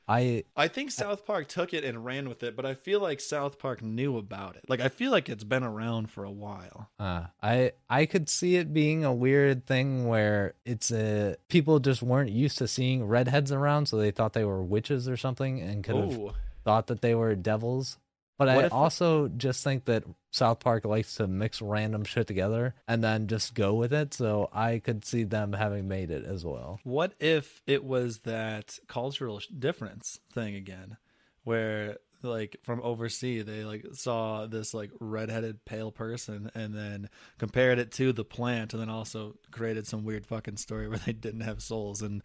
I 0.09 0.45
I 0.55 0.69
think 0.69 0.93
South 0.93 1.27
Park 1.27 1.49
took 1.49 1.75
it 1.75 1.85
and 1.85 2.05
ran 2.05 2.29
with 2.29 2.43
it, 2.45 2.55
but 2.55 2.65
I 2.65 2.75
feel 2.75 3.01
like 3.01 3.21
South 3.21 3.59
Park 3.59 3.83
knew 3.83 4.17
about 4.17 4.55
it. 4.55 4.65
Like 4.69 4.81
I 4.81 4.89
feel 4.89 5.11
like 5.11 5.29
it's 5.29 5.43
been 5.43 5.65
around 5.65 6.11
for 6.11 6.23
a 6.23 6.31
while. 6.31 6.91
Uh, 6.99 7.25
I 7.43 7.73
I 7.91 8.07
could 8.07 8.29
see 8.29 8.57
it 8.57 8.73
being 8.73 9.05
a 9.05 9.13
weird 9.13 9.67
thing 9.67 10.07
where 10.07 10.55
it's 10.65 10.93
a 10.93 11.37
people 11.49 11.81
just 11.81 12.03
weren't 12.03 12.31
used 12.31 12.59
to 12.59 12.69
seeing 12.69 13.05
redheads 13.05 13.51
around, 13.51 13.87
so 13.87 13.97
they 13.97 14.13
thought 14.13 14.33
they 14.33 14.45
were 14.45 14.63
witches 14.63 15.09
or 15.09 15.17
something, 15.17 15.61
and 15.61 15.83
could 15.83 15.97
have 15.97 16.35
thought 16.65 16.87
that 16.87 17.01
they 17.01 17.15
were 17.15 17.35
devils. 17.35 17.99
But 18.39 18.55
What 18.55 18.65
I 18.67 18.69
also 18.69 19.29
just 19.29 19.65
think 19.65 19.87
that 19.87 20.05
South 20.31 20.61
Park 20.61 20.85
likes 20.85 21.15
to 21.17 21.27
mix 21.27 21.63
random 21.63 22.05
shit 22.05 22.27
together 22.27 22.75
and 22.87 23.03
then 23.03 23.29
just 23.29 23.55
go 23.55 23.75
with 23.75 23.95
it. 23.95 24.13
So 24.13 24.51
I 24.53 24.79
could 24.79 25.05
see 25.05 25.25
them 25.25 25.55
having 25.55 25.89
made 25.89 26.11
it 26.11 26.25
as 26.25 26.45
well. 26.45 26.79
What 26.85 27.15
if 27.19 27.63
it 27.67 27.83
was 27.83 28.21
that 28.21 28.79
cultural 28.89 29.41
difference 29.59 30.21
thing 30.33 30.55
again, 30.55 30.99
where 31.45 31.97
like 32.23 32.57
from 32.63 32.81
overseas 32.83 33.45
they 33.45 33.65
like 33.65 33.85
saw 33.93 34.47
this 34.47 34.75
like 34.75 34.91
redheaded 35.01 35.65
pale 35.65 35.93
person 35.93 36.51
and 36.55 36.75
then 36.75 37.09
compared 37.39 37.79
it 37.79 37.93
to 37.93 38.13
the 38.13 38.25
plant 38.25 38.73
and 38.73 38.83
then 38.83 38.89
also 38.89 39.37
created 39.51 39.87
some 39.87 40.05
weird 40.05 40.27
fucking 40.27 40.57
story 40.57 40.89
where 40.89 40.99
they 40.99 41.13
didn't 41.13 41.43
have 41.43 41.63
souls 41.63 42.03
and 42.03 42.23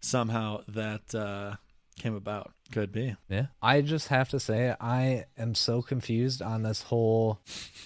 somehow 0.00 0.60
that 0.68 1.14
uh 1.14 1.54
came 1.96 2.14
about. 2.14 2.52
Could 2.72 2.92
be. 2.92 3.16
Yeah. 3.28 3.46
I 3.62 3.80
just 3.80 4.08
have 4.08 4.28
to 4.30 4.40
say 4.40 4.74
I 4.80 5.26
am 5.36 5.54
so 5.54 5.82
confused 5.82 6.42
on 6.42 6.62
this 6.62 6.82
whole 6.82 7.40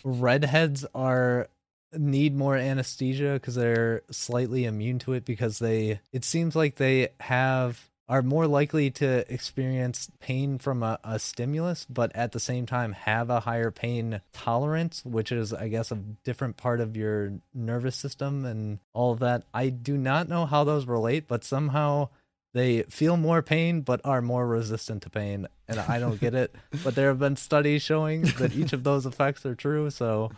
redheads 0.05 0.85
are 0.95 1.49
need 1.93 2.37
more 2.37 2.57
anesthesia 2.57 3.35
because 3.35 3.55
they're 3.55 4.03
slightly 4.11 4.67
immune 4.67 4.99
to 4.99 5.15
it 5.15 5.25
because 5.25 5.59
they 5.59 6.01
it 6.13 6.23
seems 6.23 6.55
like 6.55 6.77
they 6.77 7.09
have 7.21 7.89
are 8.09 8.23
more 8.23 8.47
likely 8.47 8.91
to 8.91 9.31
experience 9.33 10.11
pain 10.19 10.59
from 10.59 10.83
a, 10.83 10.99
a 11.05 11.19
stimulus, 11.19 11.87
but 11.91 12.15
at 12.17 12.33
the 12.33 12.41
same 12.41 12.65
time 12.65 12.93
have 12.93 13.29
a 13.29 13.41
higher 13.41 13.71
pain 13.71 14.23
tolerance, 14.33 15.05
which 15.05 15.31
is, 15.31 15.53
I 15.53 15.69
guess, 15.69 15.93
a 15.93 15.97
different 16.25 16.57
part 16.57 16.81
of 16.81 16.97
your 16.97 17.35
nervous 17.53 17.97
system 17.97 18.47
and 18.47 18.79
all 18.95 19.13
of 19.13 19.19
that. 19.19 19.43
I 19.53 19.69
do 19.69 19.99
not 19.99 20.29
know 20.29 20.47
how 20.47 20.65
those 20.65 20.87
relate, 20.87 21.29
but 21.29 21.45
somehow 21.45 22.09
they 22.59 22.83
feel 22.85 23.17
more 23.17 23.43
pain 23.43 23.81
but 23.83 24.01
are 24.05 24.21
more 24.21 24.47
resistant 24.47 25.03
to 25.05 25.11
pain. 25.11 25.47
And 25.69 25.79
I 25.79 25.99
don't 25.99 26.21
get 26.21 26.35
it. 26.35 26.55
But 26.85 26.95
there 26.95 27.09
have 27.09 27.19
been 27.19 27.37
studies 27.37 27.83
showing 27.83 28.23
that 28.39 28.55
each 28.55 28.73
of 28.73 28.85
those 28.85 29.07
effects 29.07 29.45
are 29.47 29.55
true. 29.55 29.91
So 29.91 30.31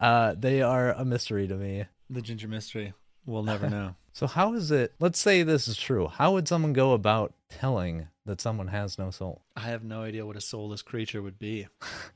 uh, 0.00 0.34
they 0.38 0.62
are 0.62 0.92
a 0.92 1.04
mystery 1.04 1.46
to 1.48 1.54
me. 1.54 1.84
The 2.08 2.22
ginger 2.22 2.48
mystery. 2.48 2.92
We'll 3.26 3.42
never 3.42 3.68
know. 3.76 3.94
So 4.12 4.26
how 4.26 4.54
is 4.54 4.70
it? 4.70 4.94
Let's 4.98 5.18
say 5.20 5.42
this 5.42 5.68
is 5.68 5.76
true. 5.76 6.08
How 6.08 6.32
would 6.32 6.48
someone 6.48 6.72
go 6.72 6.92
about 6.92 7.32
telling 7.48 8.08
that 8.26 8.40
someone 8.40 8.68
has 8.68 8.98
no 8.98 9.10
soul? 9.10 9.42
I 9.56 9.60
have 9.62 9.84
no 9.84 10.02
idea 10.02 10.26
what 10.26 10.36
a 10.36 10.40
soulless 10.40 10.82
creature 10.82 11.22
would 11.22 11.38
be. 11.38 11.68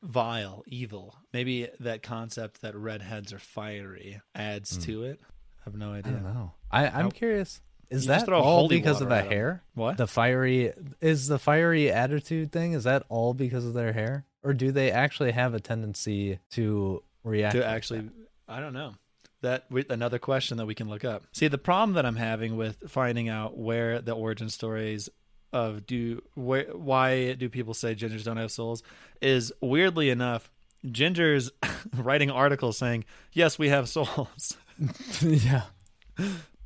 Vile, 0.03 0.65
evil. 0.67 1.17
Maybe 1.33 1.69
that 1.81 2.03
concept 2.03 2.63
that 2.63 2.75
redheads 2.77 3.33
are 3.33 3.39
fiery 3.39 4.21
adds 4.35 4.77
to 4.79 5.05
it. 5.05 5.21
I 5.23 5.65
have 5.65 5.77
no 5.77 5.93
idea. 5.93 6.13
I 6.13 6.15
don't 6.17 6.35
know. 6.35 6.53
I, 6.71 6.87
I'm 6.87 6.93
How- 7.05 7.11
curious. 7.11 7.61
Is 7.91 8.05
You 8.05 8.09
that 8.09 8.29
all 8.29 8.69
because 8.69 9.01
of 9.01 9.09
the 9.09 9.23
hair? 9.23 9.63
What? 9.75 9.97
The 9.97 10.07
fiery 10.07 10.73
is 11.01 11.29
the 11.29 11.39
fiery 11.39 11.91
attitude 11.91 12.53
thing. 12.53 12.73
Is 12.73 12.85
that 12.85 13.05
all 13.09 13.35
because 13.35 13.65
of 13.65 13.75
their 13.75 13.93
hair, 13.93 14.25
or 14.43 14.53
do 14.53 14.71
they 14.71 14.91
actually 14.91 15.33
have 15.33 15.55
a 15.55 15.61
tendency 15.61 16.39
to 16.51 17.03
react 17.25 17.57
to 17.57 17.67
actually 17.67 18.01
that? 18.01 18.13
i 18.47 18.61
don't 18.61 18.75
know 18.75 18.95
that 19.41 19.65
we, 19.71 19.85
another 19.91 20.19
question 20.19 20.59
that 20.59 20.67
we 20.67 20.75
can 20.75 20.89
look 20.89 21.05
up 21.05 21.25
see 21.33 21.49
the 21.49 21.59
problem 21.59 21.95
that 21.95 22.07
i'm 22.07 22.17
having 22.17 22.57
with 22.57 22.77
finding 22.89 23.29
out 23.29 23.57
where 23.57 24.01
the 24.01 24.13
origin 24.13 24.49
stories 24.49 25.09
of 25.53 25.87
do 25.87 26.23
where 26.35 26.65
why 26.75 27.33
do 27.33 27.49
people 27.49 27.75
say 27.75 27.95
gingers 27.95 28.25
don't 28.25 28.37
have 28.37 28.53
souls 28.53 28.83
is 29.21 29.53
weirdly 29.61 30.11
enough 30.11 30.51
gingers 30.87 31.51
writing 31.97 32.31
articles 32.31 32.77
saying 32.77 33.05
yes 33.33 33.59
we 33.59 33.69
have 33.69 33.89
souls 33.89 34.57
yeah. 35.21 35.63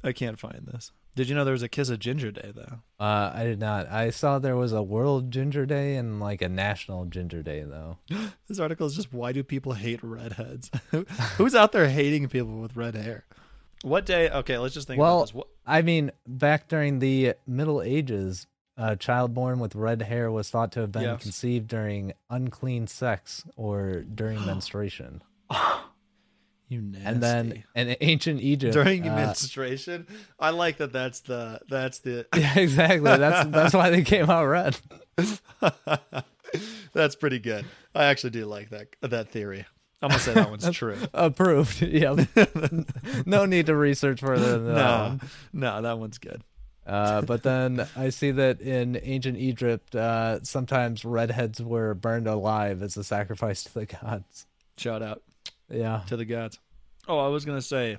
i 0.02 0.12
can't 0.12 0.38
find 0.38 0.66
this 0.66 0.90
did 1.18 1.28
you 1.28 1.34
know 1.34 1.44
there 1.44 1.52
was 1.52 1.62
a 1.64 1.68
kiss 1.68 1.88
of 1.90 1.98
ginger 1.98 2.30
day 2.30 2.52
though 2.54 2.78
Uh, 3.00 3.30
I 3.34 3.42
did 3.44 3.58
not. 3.58 3.88
I 3.90 4.10
saw 4.10 4.38
there 4.38 4.56
was 4.56 4.72
a 4.72 4.82
World 4.82 5.30
Ginger 5.30 5.66
Day 5.66 5.96
and 5.96 6.20
like 6.20 6.40
a 6.42 6.48
National 6.48 7.04
Ginger 7.06 7.42
Day 7.42 7.62
though. 7.64 7.98
this 8.48 8.58
article 8.60 8.86
is 8.86 8.94
just 8.94 9.12
why 9.12 9.32
do 9.32 9.42
people 9.42 9.72
hate 9.74 10.00
redheads 10.02 10.70
who's 11.36 11.54
out 11.54 11.72
there 11.72 11.88
hating 11.88 12.28
people 12.28 12.60
with 12.60 12.76
red 12.76 12.94
hair 12.94 13.24
what 13.82 14.06
day 14.06 14.30
okay 14.30 14.58
let's 14.58 14.74
just 14.74 14.86
think 14.88 15.00
Well, 15.00 15.18
about 15.18 15.26
this 15.26 15.34
what, 15.34 15.46
I 15.66 15.82
mean, 15.82 16.10
back 16.26 16.68
during 16.68 16.98
the 17.00 17.34
Middle 17.46 17.82
Ages, 17.82 18.46
a 18.76 18.96
child 18.96 19.34
born 19.34 19.58
with 19.58 19.74
red 19.74 20.02
hair 20.02 20.30
was 20.30 20.50
thought 20.50 20.70
to 20.72 20.80
have 20.80 20.92
been 20.92 21.02
Yes. 21.02 21.22
conceived 21.22 21.66
during 21.68 22.12
unclean 22.30 22.86
sex 22.86 23.44
or 23.56 24.02
during 24.02 24.44
menstruation. 24.46 25.22
you 26.68 26.82
nasty. 26.82 27.06
And 27.06 27.22
then 27.22 27.64
in 27.74 27.96
ancient 28.00 28.40
Egypt, 28.42 28.74
during 28.74 29.08
uh, 29.08 29.14
menstruation. 29.14 30.06
I 30.38 30.50
like 30.50 30.76
that. 30.78 30.92
That's 30.92 31.20
the 31.20 31.60
that's 31.68 32.00
the 32.00 32.26
yeah, 32.36 32.58
exactly. 32.58 33.00
That's 33.00 33.48
that's 33.50 33.74
why 33.74 33.90
they 33.90 34.02
came 34.02 34.28
out 34.28 34.44
red. 34.44 34.78
that's 36.92 37.16
pretty 37.16 37.38
good. 37.38 37.64
I 37.94 38.04
actually 38.04 38.30
do 38.30 38.46
like 38.46 38.70
that 38.70 38.88
that 39.00 39.30
theory. 39.30 39.64
I'm 40.02 40.10
gonna 40.10 40.20
say 40.20 40.34
that 40.34 40.50
one's 40.50 40.70
true. 40.72 40.98
Approved. 41.14 41.80
Yeah. 41.82 42.24
no 43.26 43.46
need 43.46 43.66
to 43.66 43.74
research 43.74 44.20
further 44.20 44.58
than. 44.58 44.74
No, 44.74 45.18
one. 45.18 45.20
no, 45.52 45.82
that 45.82 45.98
one's 45.98 46.18
good. 46.18 46.44
Uh, 46.86 47.20
but 47.20 47.42
then 47.42 47.86
I 47.96 48.08
see 48.10 48.30
that 48.30 48.60
in 48.62 48.98
ancient 49.02 49.36
Egypt, 49.36 49.94
uh, 49.94 50.42
sometimes 50.42 51.04
redheads 51.04 51.60
were 51.60 51.92
burned 51.94 52.26
alive 52.26 52.82
as 52.82 52.96
a 52.96 53.04
sacrifice 53.04 53.62
to 53.64 53.74
the 53.74 53.86
gods. 53.86 54.46
Shout 54.78 55.02
out 55.02 55.22
Yeah. 55.70 56.02
to 56.08 56.16
the 56.16 56.24
gods. 56.24 56.58
Oh, 57.06 57.18
I 57.18 57.28
was 57.28 57.44
gonna 57.44 57.62
say, 57.62 57.98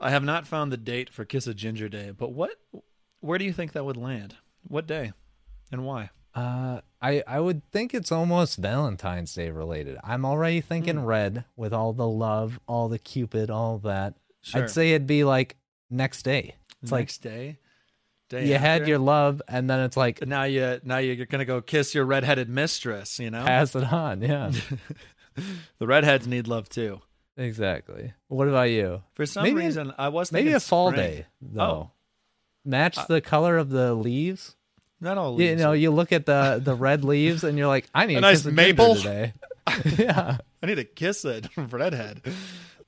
I 0.00 0.10
have 0.10 0.24
not 0.24 0.46
found 0.46 0.72
the 0.72 0.76
date 0.76 1.10
for 1.10 1.24
Kiss 1.24 1.46
of 1.46 1.56
Ginger 1.56 1.88
Day, 1.88 2.12
but 2.16 2.32
what? 2.32 2.52
Where 3.20 3.38
do 3.38 3.44
you 3.44 3.52
think 3.52 3.72
that 3.72 3.84
would 3.84 3.96
land? 3.96 4.36
What 4.66 4.86
day, 4.86 5.12
and 5.72 5.84
why? 5.84 6.10
Uh, 6.34 6.80
I 7.02 7.22
I 7.26 7.40
would 7.40 7.68
think 7.72 7.94
it's 7.94 8.12
almost 8.12 8.58
Valentine's 8.58 9.34
Day 9.34 9.50
related. 9.50 9.96
I'm 10.04 10.24
already 10.24 10.60
thinking 10.60 11.04
red 11.04 11.44
with 11.56 11.72
all 11.72 11.92
the 11.92 12.06
love, 12.06 12.60
all 12.68 12.88
the 12.88 12.98
cupid, 12.98 13.50
all 13.50 13.78
that. 13.78 14.14
Sure. 14.42 14.62
I'd 14.62 14.70
say 14.70 14.90
it'd 14.90 15.06
be 15.06 15.24
like 15.24 15.56
next 15.90 16.22
day. 16.22 16.54
It's 16.82 16.92
like 16.92 17.02
next 17.02 17.18
day. 17.18 17.58
Day 18.28 18.46
you 18.46 18.54
had 18.56 18.86
your 18.86 18.98
love, 18.98 19.40
and 19.48 19.68
then 19.70 19.80
it's 19.80 19.96
like 19.96 20.26
now 20.26 20.44
you 20.44 20.80
now 20.84 20.98
you're 20.98 21.26
gonna 21.26 21.44
go 21.46 21.60
kiss 21.62 21.94
your 21.94 22.04
redheaded 22.04 22.48
mistress. 22.48 23.18
You 23.18 23.30
know, 23.30 23.44
pass 23.44 23.74
it 23.74 23.90
on. 23.90 24.20
Yeah, 24.20 24.52
the 25.78 25.86
redheads 25.86 26.26
need 26.26 26.46
love 26.48 26.68
too. 26.68 27.00
exactly. 27.36 28.12
What 28.28 28.48
about 28.48 28.70
you? 28.70 29.02
For 29.14 29.26
some 29.26 29.42
Maybe- 29.44 29.56
reason, 29.64 29.92
I 29.98 30.08
was 30.08 30.32
Maybe 30.32 30.52
a 30.52 30.60
fall 30.60 30.90
spring. 30.90 31.06
day 31.10 31.26
though. 31.40 31.60
Oh. 31.62 31.90
Match 32.64 32.98
the 33.08 33.20
color 33.20 33.56
of 33.56 33.70
the 33.70 33.94
leaves. 33.94 34.54
Not 35.00 35.16
all 35.16 35.40
You 35.40 35.50
leaves. 35.50 35.62
know, 35.62 35.72
you 35.72 35.90
look 35.92 36.12
at 36.12 36.26
the 36.26 36.60
the 36.62 36.74
red 36.74 37.04
leaves, 37.04 37.44
and 37.44 37.56
you're 37.56 37.68
like, 37.68 37.88
I 37.94 38.06
need 38.06 38.16
A 38.16 38.18
a, 38.18 38.20
nice 38.20 38.44
maple. 38.44 38.96
today. 38.96 39.32
yeah. 39.96 40.38
I 40.62 40.66
need 40.66 40.74
to 40.74 40.84
kiss 40.84 41.24
it 41.24 41.46
redhead. 41.56 42.20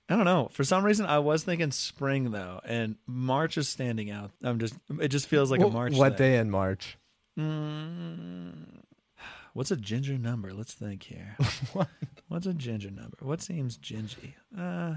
I 0.08 0.16
don't 0.16 0.24
know. 0.24 0.48
For 0.52 0.64
some 0.64 0.82
reason, 0.84 1.06
I 1.06 1.20
was 1.20 1.44
thinking 1.44 1.70
spring 1.70 2.32
though, 2.32 2.60
and 2.64 2.96
March 3.06 3.56
is 3.56 3.68
standing 3.68 4.10
out. 4.10 4.32
I'm 4.42 4.58
just. 4.58 4.74
It 5.00 5.08
just 5.08 5.28
feels 5.28 5.52
like 5.52 5.60
a 5.60 5.68
March. 5.68 5.92
what 5.94 6.18
thing. 6.18 6.32
day 6.32 6.38
in 6.38 6.50
March? 6.50 6.98
Mm, 7.38 8.82
what's 9.54 9.70
a 9.70 9.76
ginger 9.76 10.18
number? 10.18 10.52
Let's 10.52 10.74
think 10.74 11.02
here. 11.04 11.36
what? 11.72 11.88
What's 12.28 12.46
a 12.46 12.54
ginger 12.54 12.90
number? 12.90 13.16
What 13.20 13.42
seems 13.42 13.78
gingy? 13.78 14.34
Uh, 14.56 14.96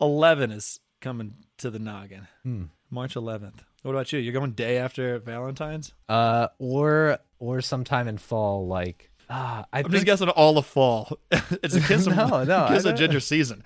eleven 0.00 0.50
is 0.50 0.80
coming 1.00 1.34
to 1.58 1.70
the 1.70 1.78
noggin. 1.78 2.26
Hmm. 2.42 2.64
March 2.90 3.14
11th. 3.14 3.58
What 3.82 3.90
about 3.92 4.12
you? 4.12 4.20
You're 4.20 4.32
going 4.32 4.52
day 4.52 4.78
after 4.78 5.18
Valentine's? 5.18 5.92
Uh, 6.08 6.48
or 6.58 7.18
or 7.38 7.60
sometime 7.60 8.08
in 8.08 8.16
fall, 8.18 8.66
like 8.66 9.10
ah, 9.28 9.66
I 9.72 9.80
I'm 9.80 9.90
just 9.90 10.06
guessing 10.06 10.28
all 10.30 10.56
of 10.56 10.64
fall. 10.64 11.18
it's 11.30 11.74
a 11.74 11.80
kiss 11.80 12.06
of, 12.06 12.16
No, 12.16 12.44
no, 12.44 12.68
kiss 12.68 12.84
of 12.84 12.96
ginger 12.96 13.20
season. 13.20 13.62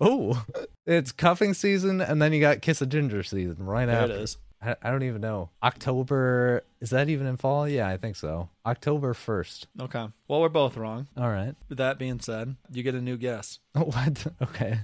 Oh, 0.00 0.44
it's 0.84 1.12
cuffing 1.12 1.54
season, 1.54 2.00
and 2.00 2.20
then 2.20 2.32
you 2.32 2.40
got 2.40 2.60
kiss 2.60 2.82
of 2.82 2.88
ginger 2.90 3.22
season 3.22 3.64
right 3.64 3.86
There 3.86 4.02
after. 4.02 4.14
is. 4.16 4.36
I, 4.62 4.76
I 4.82 4.90
don't 4.90 5.02
even 5.02 5.20
know. 5.20 5.50
October 5.62 6.64
is 6.80 6.90
that 6.90 7.08
even 7.08 7.26
in 7.26 7.36
fall? 7.36 7.68
Yeah, 7.68 7.88
I 7.88 7.96
think 7.96 8.16
so. 8.16 8.48
October 8.64 9.14
first. 9.14 9.66
Okay. 9.80 10.06
Well, 10.28 10.40
we're 10.40 10.48
both 10.48 10.76
wrong. 10.76 11.08
All 11.16 11.28
right. 11.30 11.54
With 11.68 11.78
that 11.78 11.98
being 11.98 12.20
said, 12.20 12.56
you 12.72 12.82
get 12.82 12.94
a 12.94 13.00
new 13.00 13.16
guess. 13.16 13.58
What? 13.74 14.26
Okay. 14.42 14.78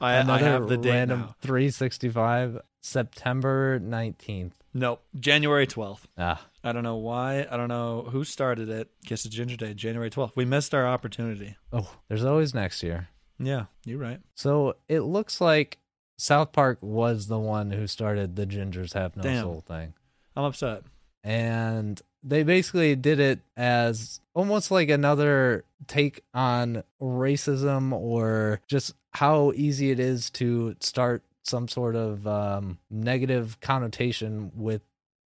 I, 0.00 0.12
I 0.12 0.16
Another 0.18 0.44
have 0.44 0.68
the 0.68 0.76
date 0.76 0.90
random 0.90 1.20
now. 1.20 1.34
365 1.40 2.60
September 2.80 3.80
19th. 3.80 4.52
Nope. 4.74 5.02
January 5.18 5.66
12th. 5.66 6.02
Ah, 6.16 6.46
I 6.64 6.72
don't 6.72 6.82
know 6.84 6.96
why. 6.96 7.46
I 7.50 7.56
don't 7.56 7.68
know 7.68 8.02
who 8.10 8.24
started 8.24 8.68
it. 8.68 8.88
Kiss 9.04 9.24
of 9.24 9.30
Ginger 9.32 9.56
Day, 9.56 9.74
January 9.74 10.10
12th. 10.10 10.32
We 10.36 10.44
missed 10.44 10.74
our 10.74 10.86
opportunity. 10.86 11.56
oh, 11.72 11.94
there's 12.08 12.24
always 12.24 12.54
next 12.54 12.82
year. 12.82 13.08
Yeah, 13.38 13.64
you're 13.84 13.98
right. 13.98 14.20
So 14.34 14.76
it 14.88 15.00
looks 15.00 15.40
like 15.40 15.78
South 16.18 16.52
Park 16.52 16.78
was 16.80 17.26
the 17.26 17.38
one 17.38 17.70
who 17.72 17.86
started 17.86 18.36
the 18.36 18.46
Gingers 18.46 18.92
Have 18.94 19.16
No 19.16 19.22
Damn. 19.22 19.42
Soul 19.42 19.64
thing. 19.66 19.94
I'm 20.36 20.44
upset. 20.44 20.82
and 21.24 22.00
they 22.24 22.44
basically 22.44 22.94
did 22.94 23.18
it 23.18 23.40
as 23.56 24.20
almost 24.32 24.70
like 24.70 24.88
another 24.88 25.64
take 25.88 26.22
on 26.32 26.84
racism 27.00 27.92
or 27.92 28.60
just 28.68 28.94
how 29.10 29.52
easy 29.56 29.90
it 29.90 29.98
is 29.98 30.30
to 30.30 30.76
start 30.78 31.22
some 31.42 31.66
sort 31.66 31.96
of 31.96 32.24
um, 32.28 32.78
negative 32.90 33.58
connotation 33.60 34.52
with 34.54 34.82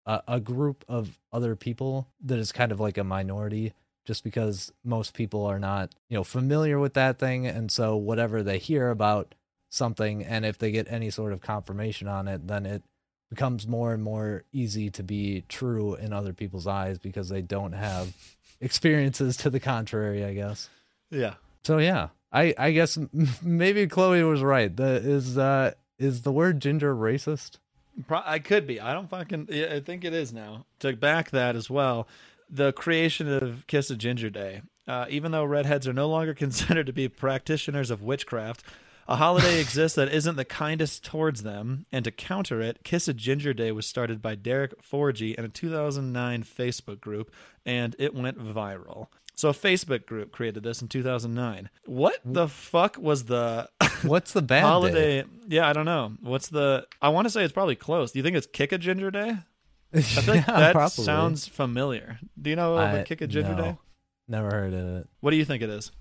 a, 0.06 0.22
a 0.26 0.40
group 0.40 0.84
of 0.88 1.18
other 1.32 1.54
people 1.54 2.08
that 2.24 2.38
is 2.38 2.50
kind 2.50 2.72
of 2.72 2.80
like 2.80 2.96
a 2.96 3.04
minority 3.04 3.74
just 4.06 4.24
because 4.24 4.72
most 4.82 5.12
people 5.12 5.44
are 5.44 5.58
not 5.58 5.94
you 6.08 6.16
know 6.16 6.24
familiar 6.24 6.78
with 6.78 6.94
that 6.94 7.18
thing 7.18 7.46
and 7.46 7.70
so 7.70 7.94
whatever 7.96 8.42
they 8.42 8.56
hear 8.58 8.88
about 8.90 9.34
something 9.68 10.24
and 10.24 10.44
if 10.44 10.58
they 10.58 10.70
get 10.70 10.86
any 10.90 11.10
sort 11.10 11.32
of 11.32 11.40
confirmation 11.40 12.06
on 12.08 12.28
it 12.28 12.46
then 12.46 12.64
it 12.64 12.82
becomes 13.30 13.66
more 13.66 13.92
and 13.92 14.02
more 14.02 14.44
easy 14.52 14.90
to 14.90 15.02
be 15.02 15.44
true 15.48 15.94
in 15.94 16.12
other 16.12 16.32
people's 16.32 16.66
eyes 16.66 16.98
because 16.98 17.28
they 17.28 17.42
don't 17.42 17.72
have 17.72 18.14
experiences 18.60 19.36
to 19.38 19.50
the 19.50 19.60
contrary, 19.60 20.24
I 20.24 20.34
guess. 20.34 20.68
Yeah. 21.10 21.34
So 21.64 21.78
yeah, 21.78 22.08
I 22.32 22.54
I 22.56 22.70
guess 22.70 22.98
maybe 23.42 23.86
Chloe 23.86 24.22
was 24.22 24.42
right. 24.42 24.74
The 24.74 24.94
is 24.96 25.36
uh 25.36 25.72
is 25.98 26.22
the 26.22 26.32
word 26.32 26.60
ginger 26.60 26.94
racist? 26.94 27.58
Pro- 28.06 28.22
I 28.24 28.38
could 28.38 28.66
be. 28.66 28.80
I 28.80 28.92
don't 28.92 29.08
fucking. 29.08 29.48
yeah, 29.50 29.74
I 29.74 29.80
think 29.80 30.04
it 30.04 30.12
is 30.12 30.32
now. 30.32 30.66
To 30.80 30.94
back 30.94 31.30
that 31.30 31.56
as 31.56 31.70
well, 31.70 32.06
the 32.50 32.72
creation 32.72 33.32
of 33.32 33.66
Kiss 33.66 33.90
of 33.90 33.98
Ginger 33.98 34.30
Day. 34.30 34.62
Uh, 34.86 35.04
even 35.08 35.32
though 35.32 35.44
redheads 35.44 35.88
are 35.88 35.92
no 35.92 36.08
longer 36.08 36.32
considered 36.44 36.86
to 36.86 36.92
be 36.92 37.08
practitioners 37.08 37.90
of 37.90 38.02
witchcraft, 38.02 38.62
A 39.08 39.16
holiday 39.16 39.60
exists 39.60 39.94
that 39.96 40.12
isn't 40.12 40.34
the 40.36 40.44
kindest 40.44 41.04
towards 41.04 41.44
them, 41.44 41.86
and 41.92 42.04
to 42.04 42.10
counter 42.10 42.60
it, 42.60 42.82
Kiss 42.82 43.06
a 43.06 43.14
Ginger 43.14 43.54
Day 43.54 43.70
was 43.70 43.86
started 43.86 44.20
by 44.20 44.34
Derek 44.34 44.72
Forgie 44.82 45.34
in 45.38 45.44
a 45.44 45.48
2009 45.48 46.42
Facebook 46.42 47.00
group, 47.00 47.32
and 47.64 47.94
it 48.00 48.14
went 48.14 48.38
viral. 48.38 49.06
So 49.36 49.48
a 49.50 49.52
Facebook 49.52 50.06
group 50.06 50.32
created 50.32 50.62
this 50.64 50.82
in 50.82 50.88
2009. 50.88 51.70
What 51.84 52.18
the 52.24 52.48
fuck 52.48 52.96
was 52.98 53.24
the 53.26 53.68
What's 54.02 54.32
the 54.32 54.42
bad 54.42 54.62
day? 54.62 54.66
holiday? 54.66 55.24
Yeah, 55.46 55.68
I 55.68 55.72
don't 55.72 55.84
know. 55.84 56.14
What's 56.20 56.48
the? 56.48 56.86
I 57.00 57.10
want 57.10 57.26
to 57.26 57.30
say 57.30 57.44
it's 57.44 57.52
probably 57.52 57.76
close. 57.76 58.10
Do 58.12 58.18
you 58.18 58.22
think 58.24 58.36
it's 58.36 58.46
Kick 58.46 58.72
a 58.72 58.78
Ginger 58.78 59.10
Day? 59.10 59.36
I 59.94 59.98
like 59.98 60.26
Yeah, 60.26 60.42
that 60.46 60.72
probably. 60.72 61.04
sounds 61.04 61.46
familiar. 61.46 62.18
Do 62.40 62.50
you 62.50 62.56
know 62.56 62.76
I- 62.76 63.04
Kick 63.04 63.20
a 63.20 63.26
Ginger 63.28 63.54
no. 63.54 63.62
Day? 63.62 63.78
Never 64.26 64.50
heard 64.50 64.74
of 64.74 64.96
it. 64.96 65.08
What 65.20 65.30
do 65.30 65.36
you 65.36 65.44
think 65.44 65.62
it 65.62 65.70
is? 65.70 65.92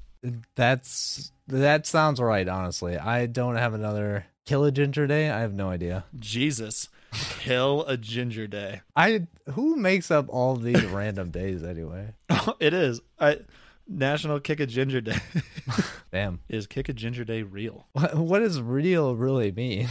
That's 0.55 1.31
that 1.47 1.85
sounds 1.85 2.19
right. 2.19 2.47
Honestly, 2.47 2.97
I 2.97 3.25
don't 3.25 3.55
have 3.55 3.73
another 3.73 4.25
kill 4.45 4.63
a 4.63 4.71
ginger 4.71 5.07
day. 5.07 5.29
I 5.29 5.41
have 5.41 5.53
no 5.53 5.69
idea. 5.69 6.05
Jesus, 6.17 6.89
kill 7.11 7.83
a 7.85 7.97
Ginger 7.97 8.47
Day. 8.47 8.81
I 8.95 9.27
who 9.51 9.75
makes 9.75 10.11
up 10.11 10.27
all 10.29 10.55
these 10.55 10.83
random 10.85 11.31
days 11.31 11.63
anyway? 11.63 12.13
it 12.59 12.73
is. 12.73 13.01
I 13.19 13.39
National 13.88 14.39
Kick 14.39 14.59
a 14.59 14.65
Ginger 14.65 15.01
Day. 15.01 15.17
Damn. 16.11 16.39
is 16.49 16.67
Kick 16.67 16.89
a 16.89 16.93
Ginger 16.93 17.23
Day 17.23 17.43
real? 17.43 17.88
What, 17.93 18.15
what 18.15 18.39
does 18.39 18.61
real 18.61 19.15
really 19.15 19.51
mean? 19.51 19.88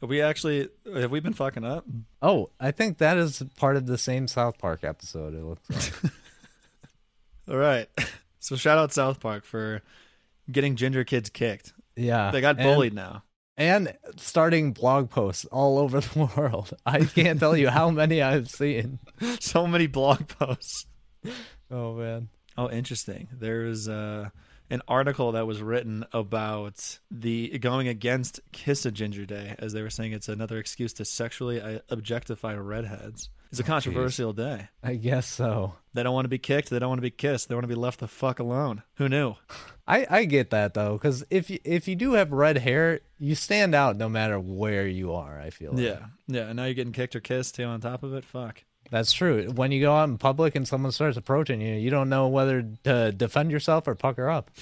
Have 0.00 0.08
we 0.08 0.20
actually 0.20 0.68
have 0.92 1.10
we 1.10 1.20
been 1.20 1.32
fucking 1.34 1.64
up? 1.64 1.84
Oh, 2.20 2.50
I 2.58 2.70
think 2.70 2.98
that 2.98 3.16
is 3.18 3.42
part 3.56 3.76
of 3.76 3.86
the 3.86 3.98
same 3.98 4.26
South 4.26 4.58
Park 4.58 4.82
episode. 4.82 5.34
It 5.34 5.44
looks 5.44 5.92
like. 6.02 6.12
All 7.48 7.56
right. 7.56 7.88
So 8.42 8.56
shout 8.56 8.76
out 8.76 8.92
South 8.92 9.20
Park 9.20 9.44
for 9.44 9.82
getting 10.50 10.74
ginger 10.76 11.04
kids 11.04 11.30
kicked. 11.30 11.72
Yeah, 11.96 12.30
They 12.32 12.40
got 12.40 12.58
and- 12.58 12.64
bullied 12.64 12.92
now. 12.92 13.22
and 13.56 13.96
starting 14.16 14.72
blog 14.72 15.10
posts 15.10 15.44
all 15.46 15.78
over 15.78 16.00
the 16.00 16.30
world. 16.36 16.72
I 16.84 17.04
can't 17.04 17.38
tell 17.38 17.56
you 17.56 17.68
how 17.68 17.90
many 17.90 18.20
I've 18.20 18.50
seen. 18.50 18.98
so 19.40 19.66
many 19.66 19.86
blog 19.86 20.26
posts. 20.26 20.86
Oh 21.70 21.94
man. 21.94 22.28
Oh, 22.58 22.68
interesting. 22.68 23.28
There's 23.32 23.88
uh, 23.88 24.28
an 24.70 24.82
article 24.88 25.32
that 25.32 25.46
was 25.46 25.62
written 25.62 26.04
about 26.12 26.98
the 27.10 27.56
going 27.60 27.86
against 27.88 28.40
Kiss 28.52 28.84
a 28.84 28.90
Ginger 28.90 29.24
Day, 29.24 29.54
as 29.58 29.72
they 29.72 29.82
were 29.82 29.88
saying 29.90 30.12
it's 30.12 30.28
another 30.28 30.58
excuse 30.58 30.92
to 30.94 31.04
sexually 31.04 31.60
uh, 31.62 31.78
objectify 31.90 32.54
redheads. 32.56 33.30
It's 33.52 33.60
a 33.60 33.62
Oh, 33.64 33.66
controversial 33.66 34.32
day. 34.32 34.68
I 34.82 34.94
guess 34.94 35.26
so. 35.26 35.74
They 35.94 36.02
don't 36.02 36.14
want 36.14 36.24
to 36.24 36.30
be 36.30 36.38
kicked. 36.38 36.70
They 36.70 36.78
don't 36.78 36.88
want 36.88 36.98
to 36.98 37.02
be 37.02 37.10
kissed. 37.10 37.48
They 37.50 37.54
want 37.54 37.64
to 37.64 37.68
be 37.68 37.74
left 37.74 38.00
the 38.00 38.08
fuck 38.08 38.38
alone. 38.38 38.82
Who 38.96 39.08
knew? 39.10 39.34
I, 39.86 40.06
I 40.08 40.24
get 40.24 40.48
that 40.50 40.72
though, 40.74 40.94
because 40.94 41.22
if 41.30 41.50
you 41.50 41.58
if 41.64 41.86
you 41.86 41.94
do 41.94 42.14
have 42.14 42.32
red 42.32 42.56
hair, 42.58 43.00
you 43.18 43.34
stand 43.34 43.74
out 43.74 43.96
no 43.98 44.08
matter 44.08 44.40
where 44.40 44.86
you 44.86 45.12
are. 45.12 45.38
I 45.38 45.50
feel 45.50 45.72
like. 45.72 45.82
Yeah, 45.82 45.98
yeah. 46.28 46.46
And 46.46 46.56
now 46.56 46.64
you're 46.64 46.74
getting 46.74 46.92
kicked 46.94 47.14
or 47.14 47.20
kissed 47.20 47.54
too. 47.56 47.64
On 47.64 47.78
top 47.80 48.02
of 48.02 48.14
it, 48.14 48.24
fuck. 48.24 48.64
that's 48.90 49.12
true. 49.12 49.50
When 49.54 49.70
you 49.70 49.80
go 49.82 49.94
out 49.94 50.08
in 50.08 50.16
public 50.16 50.54
and 50.54 50.66
someone 50.66 50.92
starts 50.92 51.16
approaching 51.18 51.60
you, 51.60 51.74
you 51.74 51.90
don't 51.90 52.08
know 52.08 52.28
whether 52.28 52.62
to 52.84 53.12
defend 53.12 53.50
yourself 53.50 53.86
or 53.86 53.94
pucker 53.94 54.30
up. 54.30 54.50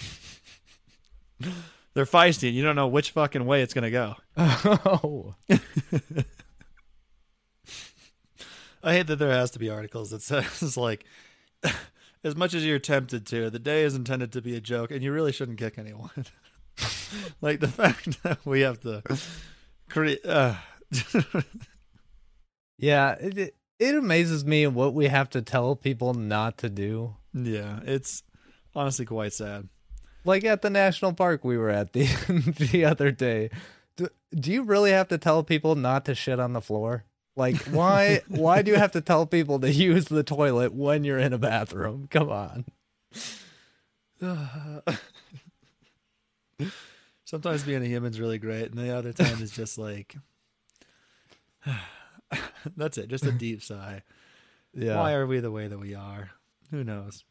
They're 1.95 2.05
feisty. 2.07 2.49
and 2.49 2.57
You 2.57 2.63
don't 2.65 2.77
know 2.77 2.89
which 2.89 3.11
fucking 3.13 3.45
way 3.47 3.63
it's 3.63 3.75
gonna 3.75 3.91
go. 3.91 4.15
oh, 4.37 5.35
I 8.83 8.95
hate 8.95 9.07
that 9.09 9.17
there 9.17 9.31
has 9.31 9.51
to 9.53 9.59
be 9.59 9.69
articles 9.69 10.11
that 10.11 10.23
says 10.23 10.77
like, 10.77 11.05
as 12.25 12.37
much 12.37 12.55
as 12.55 12.65
you're 12.65 12.79
tempted 12.79 13.27
to, 13.27 13.51
the 13.51 13.59
day 13.59 13.85
is 13.85 13.95
intended 13.95 14.33
to 14.33 14.43
be 14.43 14.57
a 14.57 14.61
joke, 14.61 14.91
and 14.91 15.03
you 15.03 15.13
really 15.13 15.33
shouldn't 15.33 15.59
kick 15.59 15.79
anyone. 15.79 16.11
like 17.41 17.61
the 17.61 17.69
fact 17.69 18.23
that 18.23 18.39
we 18.45 18.61
have 18.61 18.81
to 18.81 19.03
create. 19.89 20.25
Uh, 20.25 20.55
yeah. 22.79 23.13
It, 23.13 23.39
it 23.39 23.55
it 23.81 23.95
amazes 23.95 24.45
me 24.45 24.67
what 24.67 24.93
we 24.93 25.09
have 25.09 25.31
to 25.31 25.41
tell 25.41 25.75
people 25.75 26.13
not 26.13 26.59
to 26.59 26.69
do. 26.69 27.17
yeah, 27.33 27.81
it's 27.85 28.23
honestly 28.77 29.07
quite 29.07 29.33
sad. 29.33 29.69
Like 30.25 30.45
at 30.45 30.61
the 30.61 30.69
national 30.69 31.15
park 31.15 31.45
we 31.45 31.57
were 31.57 31.71
at 31.71 31.95
the 31.95 32.05
the 32.71 32.85
other 32.85 33.11
day. 33.11 33.51
Do, 33.97 34.09
do 34.35 34.53
you 34.53 34.63
really 34.63 34.91
have 34.93 35.09
to 35.09 35.19
tell 35.19 35.43
people 35.43 35.75
not 35.75 36.05
to 36.05 36.15
shit 36.15 36.39
on 36.39 36.53
the 36.53 36.61
floor? 36.61 37.05
Like 37.37 37.57
why 37.65 38.21
why 38.29 38.63
do 38.63 38.71
you 38.71 38.77
have 38.77 38.93
to 38.93 39.01
tell 39.01 39.27
people 39.27 39.59
to 39.61 39.71
use 39.73 40.07
the 40.07 40.23
toilet 40.23 40.73
when 40.75 41.05
you're 41.05 41.19
in 41.19 41.33
a 41.33 41.39
bathroom? 41.39 42.09
Come 42.11 42.29
on. 42.31 42.65
Sometimes 47.25 47.63
being 47.63 47.83
a 47.83 47.87
human's 47.87 48.21
really 48.21 48.39
great, 48.39 48.71
and 48.71 48.79
the 48.79 48.91
other 48.95 49.13
time 49.13 49.41
is 49.43 49.51
just 49.51 49.79
like. 49.79 50.17
That's 52.77 52.99
it. 52.99 53.09
Just 53.09 53.25
a 53.27 53.33
deep 53.33 53.63
sigh. 53.63 54.03
Yeah. 54.75 54.97
Why 54.97 55.15
are 55.15 55.27
we 55.27 55.41
the 55.41 55.51
way 55.51 55.67
that 55.67 55.79
we 55.79 55.95
are? 55.95 56.31
Who 56.71 56.85
knows? 56.85 57.25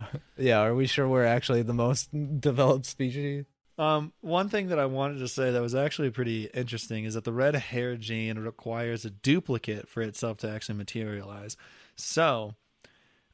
Yeah, 0.36 0.58
are 0.60 0.74
we 0.74 0.86
sure 0.86 1.08
we're 1.08 1.24
actually 1.24 1.62
the 1.62 1.72
most 1.72 2.10
developed 2.40 2.84
species? 2.84 3.46
Um, 3.78 4.12
one 4.20 4.48
thing 4.48 4.68
that 4.68 4.78
I 4.78 4.86
wanted 4.86 5.18
to 5.18 5.28
say 5.28 5.50
that 5.50 5.60
was 5.60 5.74
actually 5.74 6.10
pretty 6.10 6.44
interesting 6.54 7.04
is 7.04 7.14
that 7.14 7.24
the 7.24 7.32
red 7.32 7.54
hair 7.54 7.96
gene 7.96 8.38
requires 8.38 9.04
a 9.04 9.10
duplicate 9.10 9.88
for 9.88 10.00
itself 10.00 10.38
to 10.38 10.50
actually 10.50 10.76
materialize. 10.76 11.56
So, 11.94 12.54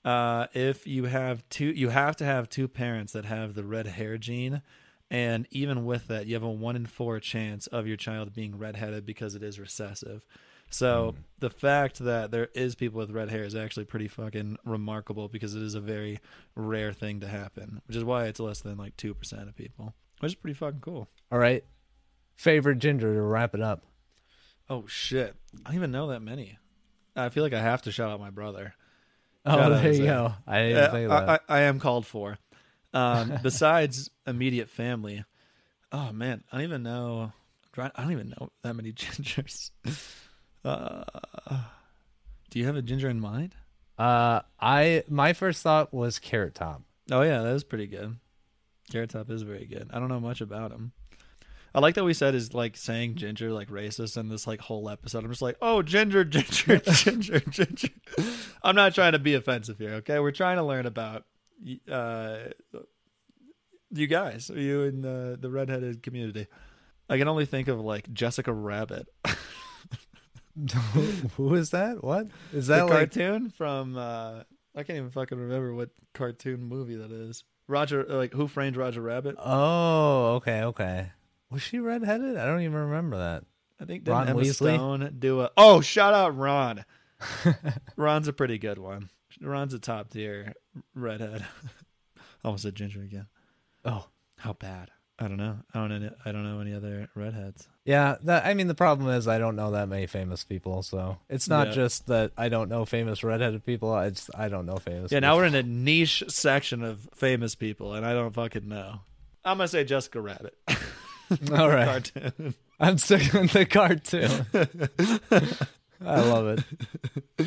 uh, 0.04 0.46
if 0.52 0.86
you 0.86 1.04
have 1.04 1.48
two, 1.48 1.66
you 1.66 1.90
have 1.90 2.16
to 2.16 2.24
have 2.24 2.48
two 2.48 2.66
parents 2.66 3.12
that 3.12 3.24
have 3.24 3.54
the 3.54 3.64
red 3.64 3.86
hair 3.86 4.18
gene, 4.18 4.62
and 5.10 5.46
even 5.50 5.84
with 5.84 6.08
that, 6.08 6.26
you 6.26 6.34
have 6.34 6.42
a 6.42 6.50
one 6.50 6.74
in 6.74 6.86
four 6.86 7.20
chance 7.20 7.68
of 7.68 7.86
your 7.86 7.96
child 7.96 8.34
being 8.34 8.58
redheaded 8.58 9.06
because 9.06 9.36
it 9.36 9.42
is 9.44 9.60
recessive. 9.60 10.26
So 10.70 11.16
the 11.38 11.50
fact 11.50 11.98
that 11.98 12.30
there 12.30 12.48
is 12.54 12.74
people 12.74 12.98
with 12.98 13.10
red 13.10 13.28
hair 13.28 13.44
is 13.44 13.54
actually 13.54 13.84
pretty 13.84 14.08
fucking 14.08 14.56
remarkable 14.64 15.28
because 15.28 15.54
it 15.54 15.62
is 15.62 15.74
a 15.74 15.80
very 15.80 16.18
rare 16.56 16.94
thing 16.94 17.20
to 17.20 17.28
happen, 17.28 17.82
which 17.86 17.96
is 17.96 18.04
why 18.04 18.24
it's 18.24 18.40
less 18.40 18.60
than 18.60 18.78
like 18.78 18.96
two 18.96 19.12
percent 19.12 19.48
of 19.48 19.54
people, 19.54 19.92
which 20.22 20.30
is 20.32 20.36
pretty 20.36 20.54
fucking 20.54 20.80
cool. 20.80 21.08
All 21.32 21.38
right. 21.38 21.64
Favorite 22.36 22.78
ginger 22.78 23.12
to 23.12 23.20
wrap 23.20 23.54
it 23.54 23.60
up. 23.60 23.84
Oh 24.70 24.84
shit, 24.86 25.34
I 25.64 25.68
don't 25.70 25.74
even 25.76 25.90
know 25.90 26.06
that 26.08 26.20
many. 26.20 26.58
I 27.16 27.28
feel 27.28 27.42
like 27.42 27.52
I 27.52 27.60
have 27.60 27.82
to 27.82 27.92
shout 27.92 28.10
out 28.10 28.20
my 28.20 28.30
brother. 28.30 28.74
Oh, 29.44 29.70
there 29.70 29.92
you 29.92 30.04
go. 30.04 30.34
I 30.46 30.58
didn't 30.60 30.76
Yeah, 30.76 30.90
say 30.92 31.04
I, 31.04 31.08
that. 31.08 31.42
I, 31.48 31.58
I 31.58 31.60
am 31.62 31.80
called 31.80 32.06
for. 32.06 32.38
Um, 32.94 33.34
besides 33.42 34.08
immediate 34.26 34.70
family, 34.70 35.24
oh 35.90 36.12
man, 36.12 36.44
I 36.52 36.56
don't 36.58 36.64
even 36.64 36.82
know. 36.84 37.32
I 37.76 37.90
don't 37.98 38.12
even 38.12 38.30
know 38.30 38.50
that 38.62 38.74
many 38.74 38.92
gingers. 38.92 39.70
Uh, 40.64 41.02
do 42.50 42.58
you 42.60 42.66
have 42.66 42.76
a 42.76 42.82
ginger 42.82 43.08
in 43.08 43.18
mind? 43.20 43.56
Uh, 43.98 44.40
I 44.60 45.02
my 45.08 45.32
first 45.32 45.62
thought 45.62 45.92
was 45.92 46.18
Carrot 46.18 46.54
Top. 46.54 46.82
Oh 47.10 47.22
yeah, 47.22 47.42
that 47.42 47.52
was 47.52 47.64
pretty 47.64 47.88
good. 47.88 48.16
Carrot 48.92 49.10
Top 49.10 49.30
is 49.30 49.42
very 49.42 49.66
good. 49.66 49.90
I 49.92 49.98
don't 49.98 50.08
know 50.08 50.20
much 50.20 50.40
about 50.40 50.70
him. 50.70 50.92
I 51.74 51.80
like 51.80 51.94
that 51.94 52.04
we 52.04 52.12
said 52.12 52.34
is 52.34 52.52
like 52.52 52.76
saying 52.76 53.14
ginger 53.14 53.50
like 53.50 53.70
racist 53.70 54.18
in 54.18 54.28
this 54.28 54.46
like 54.46 54.60
whole 54.60 54.90
episode. 54.90 55.24
I'm 55.24 55.30
just 55.30 55.40
like, 55.40 55.56
oh 55.62 55.80
ginger, 55.82 56.22
ginger, 56.24 56.78
ginger, 56.92 57.40
ginger. 57.40 57.88
I'm 58.62 58.76
not 58.76 58.94
trying 58.94 59.12
to 59.12 59.18
be 59.18 59.34
offensive 59.34 59.78
here, 59.78 59.94
okay? 59.94 60.18
We're 60.18 60.32
trying 60.32 60.58
to 60.58 60.62
learn 60.62 60.84
about 60.84 61.24
uh 61.90 62.36
you 63.90 64.06
guys, 64.06 64.50
you 64.54 64.82
in 64.82 65.00
the 65.00 65.38
the 65.40 65.50
redheaded 65.50 66.02
community. 66.02 66.46
I 67.08 67.16
can 67.18 67.28
only 67.28 67.46
think 67.46 67.68
of 67.68 67.80
like 67.80 68.12
Jessica 68.12 68.52
Rabbit, 68.52 69.08
Who 71.36 71.54
is 71.54 71.70
that? 71.70 72.04
What 72.04 72.26
is 72.52 72.66
the 72.66 72.76
that? 72.76 72.82
like 72.82 73.12
cartoon 73.12 73.48
from 73.48 73.96
uh 73.96 74.42
I 74.76 74.82
can't 74.82 74.98
even 74.98 75.10
fucking 75.10 75.38
remember 75.38 75.74
what 75.74 75.88
cartoon 76.12 76.64
movie 76.64 76.96
that 76.96 77.10
is. 77.10 77.44
Roger, 77.72 78.06
uh, 78.08 78.14
like 78.16 78.32
Who 78.34 78.46
Framed 78.46 78.76
Roger 78.76 79.00
Rabbit? 79.00 79.36
Oh, 79.38 80.34
okay, 80.36 80.62
okay. 80.64 81.10
Was 81.50 81.62
she 81.62 81.78
redheaded? 81.80 82.36
I 82.36 82.44
don't 82.44 82.60
even 82.60 82.74
remember 82.78 83.16
that. 83.18 83.44
I 83.80 83.84
think 83.84 84.06
Ron 84.06 84.26
didn't 84.26 84.38
Emma 84.38 84.46
Weasley? 84.48 84.74
Stone 84.76 85.16
do 85.18 85.40
a? 85.40 85.50
Oh, 85.56 85.80
shout 85.80 86.14
out 86.14 86.36
Ron. 86.36 86.84
Ron's 87.96 88.28
a 88.28 88.32
pretty 88.32 88.58
good 88.58 88.78
one. 88.78 89.08
Ron's 89.40 89.74
a 89.74 89.78
top 89.78 90.10
tier 90.10 90.54
redhead. 90.94 91.44
Almost 92.44 92.62
said 92.64 92.74
ginger 92.74 93.02
again. 93.02 93.26
Oh, 93.84 94.06
How 94.38 94.52
bad? 94.52 94.90
I 95.22 95.28
don't 95.28 95.36
know. 95.36 95.58
I 95.72 95.78
don't 95.86 96.02
know. 96.02 96.10
I 96.24 96.32
don't 96.32 96.42
know 96.44 96.60
any 96.60 96.74
other 96.74 97.08
redheads. 97.14 97.68
yeah. 97.84 98.16
That 98.24 98.44
I 98.44 98.54
mean, 98.54 98.66
the 98.66 98.74
problem 98.74 99.08
is 99.10 99.28
I 99.28 99.38
don't 99.38 99.54
know 99.56 99.70
that 99.70 99.88
many 99.88 100.06
famous 100.06 100.42
people, 100.44 100.82
so 100.82 101.18
it's 101.28 101.48
not 101.48 101.68
Yeah. 101.68 101.72
just 101.74 102.06
that 102.08 102.32
I 102.36 102.48
don't 102.48 102.68
know 102.68 102.84
famous 102.84 103.22
redheaded 103.22 103.64
people. 103.64 103.96
It's 103.98 104.28
I 104.34 104.48
don't 104.48 104.66
know 104.66 104.76
famous. 104.76 105.12
Yeah, 105.12 105.20
now 105.20 105.36
we're 105.36 105.44
in 105.46 105.54
a 105.54 105.62
niche 105.62 106.24
section 106.28 106.82
of 106.82 107.08
famous 107.14 107.54
people, 107.54 107.94
and 107.94 108.04
I 108.04 108.12
don't 108.14 108.32
fucking 108.34 108.66
know. 108.68 109.00
I'm 109.44 109.58
gonna 109.58 109.68
say 109.68 109.84
Jessica 109.84 110.20
Rabbit. 110.20 110.56
All 111.52 111.68
right. 111.68 112.10
Cartoon. 112.12 112.54
I'm 112.80 112.98
sticking 112.98 113.42
with 113.42 113.52
the 113.52 113.64
cartoon. 113.66 114.46
I 116.04 116.20
love 116.20 116.46
it. 117.38 117.46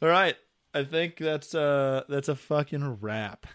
All 0.00 0.08
right. 0.08 0.36
I 0.72 0.84
think 0.84 1.16
that's 1.18 1.54
uh 1.54 2.02
that's 2.08 2.28
a 2.28 2.34
fucking 2.36 2.98
wrap 3.00 3.46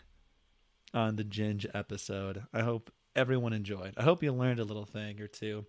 on 0.93 1.15
the 1.15 1.23
Ginge 1.23 1.65
episode. 1.73 2.43
I 2.53 2.61
hope 2.63 2.91
everyone 3.19 3.53
enjoyed. 3.53 3.93
I 3.97 4.03
hope 4.03 4.23
you 4.23 4.31
learned 4.31 4.59
a 4.59 4.63
little 4.63 4.85
thing 4.85 5.19
or 5.21 5.27
two. 5.27 5.65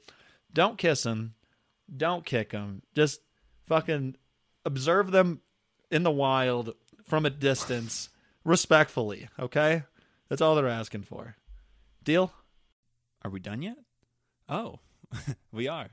Don't 0.52 0.78
kiss 0.78 1.02
them. 1.02 1.34
Don't 1.94 2.24
kick 2.24 2.50
them. 2.50 2.82
Just 2.94 3.20
fucking 3.66 4.16
observe 4.64 5.10
them 5.10 5.40
in 5.90 6.04
the 6.04 6.10
wild 6.10 6.74
from 7.04 7.26
a 7.26 7.30
distance, 7.30 8.08
respectfully. 8.44 9.28
Okay, 9.38 9.82
that's 10.28 10.40
all 10.40 10.54
they're 10.54 10.68
asking 10.68 11.02
for. 11.02 11.36
Deal. 12.04 12.32
Are 13.22 13.30
we 13.30 13.40
done 13.40 13.62
yet? 13.62 13.76
Oh, 14.48 14.78
we 15.52 15.68
are. 15.68 15.88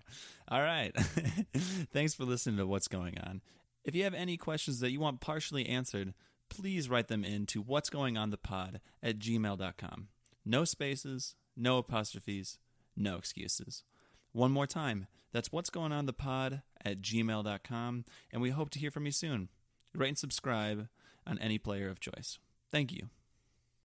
All 0.48 0.62
right. 0.62 0.96
Thanks 1.92 2.14
for 2.14 2.24
listening 2.24 2.58
to 2.58 2.68
What's 2.68 2.88
Going 2.88 3.18
On. 3.20 3.42
If 3.84 3.96
you 3.96 4.04
have 4.04 4.14
any 4.14 4.38
questions 4.38 4.80
that 4.80 4.92
you 4.92 5.00
want 5.00 5.20
partially 5.20 5.66
answered, 5.66 6.14
please 6.50 6.90
write 6.90 7.08
them 7.08 7.24
in 7.24 7.46
to 7.48 7.62
what's 7.62 7.90
going 7.90 8.18
on 8.18 8.30
the 8.30 8.38
pod 8.38 8.80
at 9.02 9.20
gmail.com. 9.20 10.08
No 10.46 10.64
spaces, 10.64 11.36
no 11.58 11.78
apostrophes, 11.78 12.60
no 12.96 13.18
excuses. 13.18 13.84
One 14.32 14.52
more 14.52 14.68
time, 14.68 15.08
that's 15.32 15.52
what's 15.52 15.70
going 15.70 15.92
on 15.92 16.06
the 16.06 16.14
pod 16.14 16.62
at 16.84 17.02
gmail.com, 17.02 18.06
and 18.32 18.42
we 18.42 18.50
hope 18.52 18.70
to 18.72 18.80
hear 18.80 18.92
from 18.92 19.06
you 19.06 19.12
soon. 19.12 19.50
Rate 19.94 20.10
and 20.10 20.18
subscribe 20.18 20.88
on 21.26 21.40
any 21.40 21.58
player 21.58 21.90
of 21.90 22.00
choice. 22.00 22.40
Thank 22.72 22.92
you. 22.92 23.10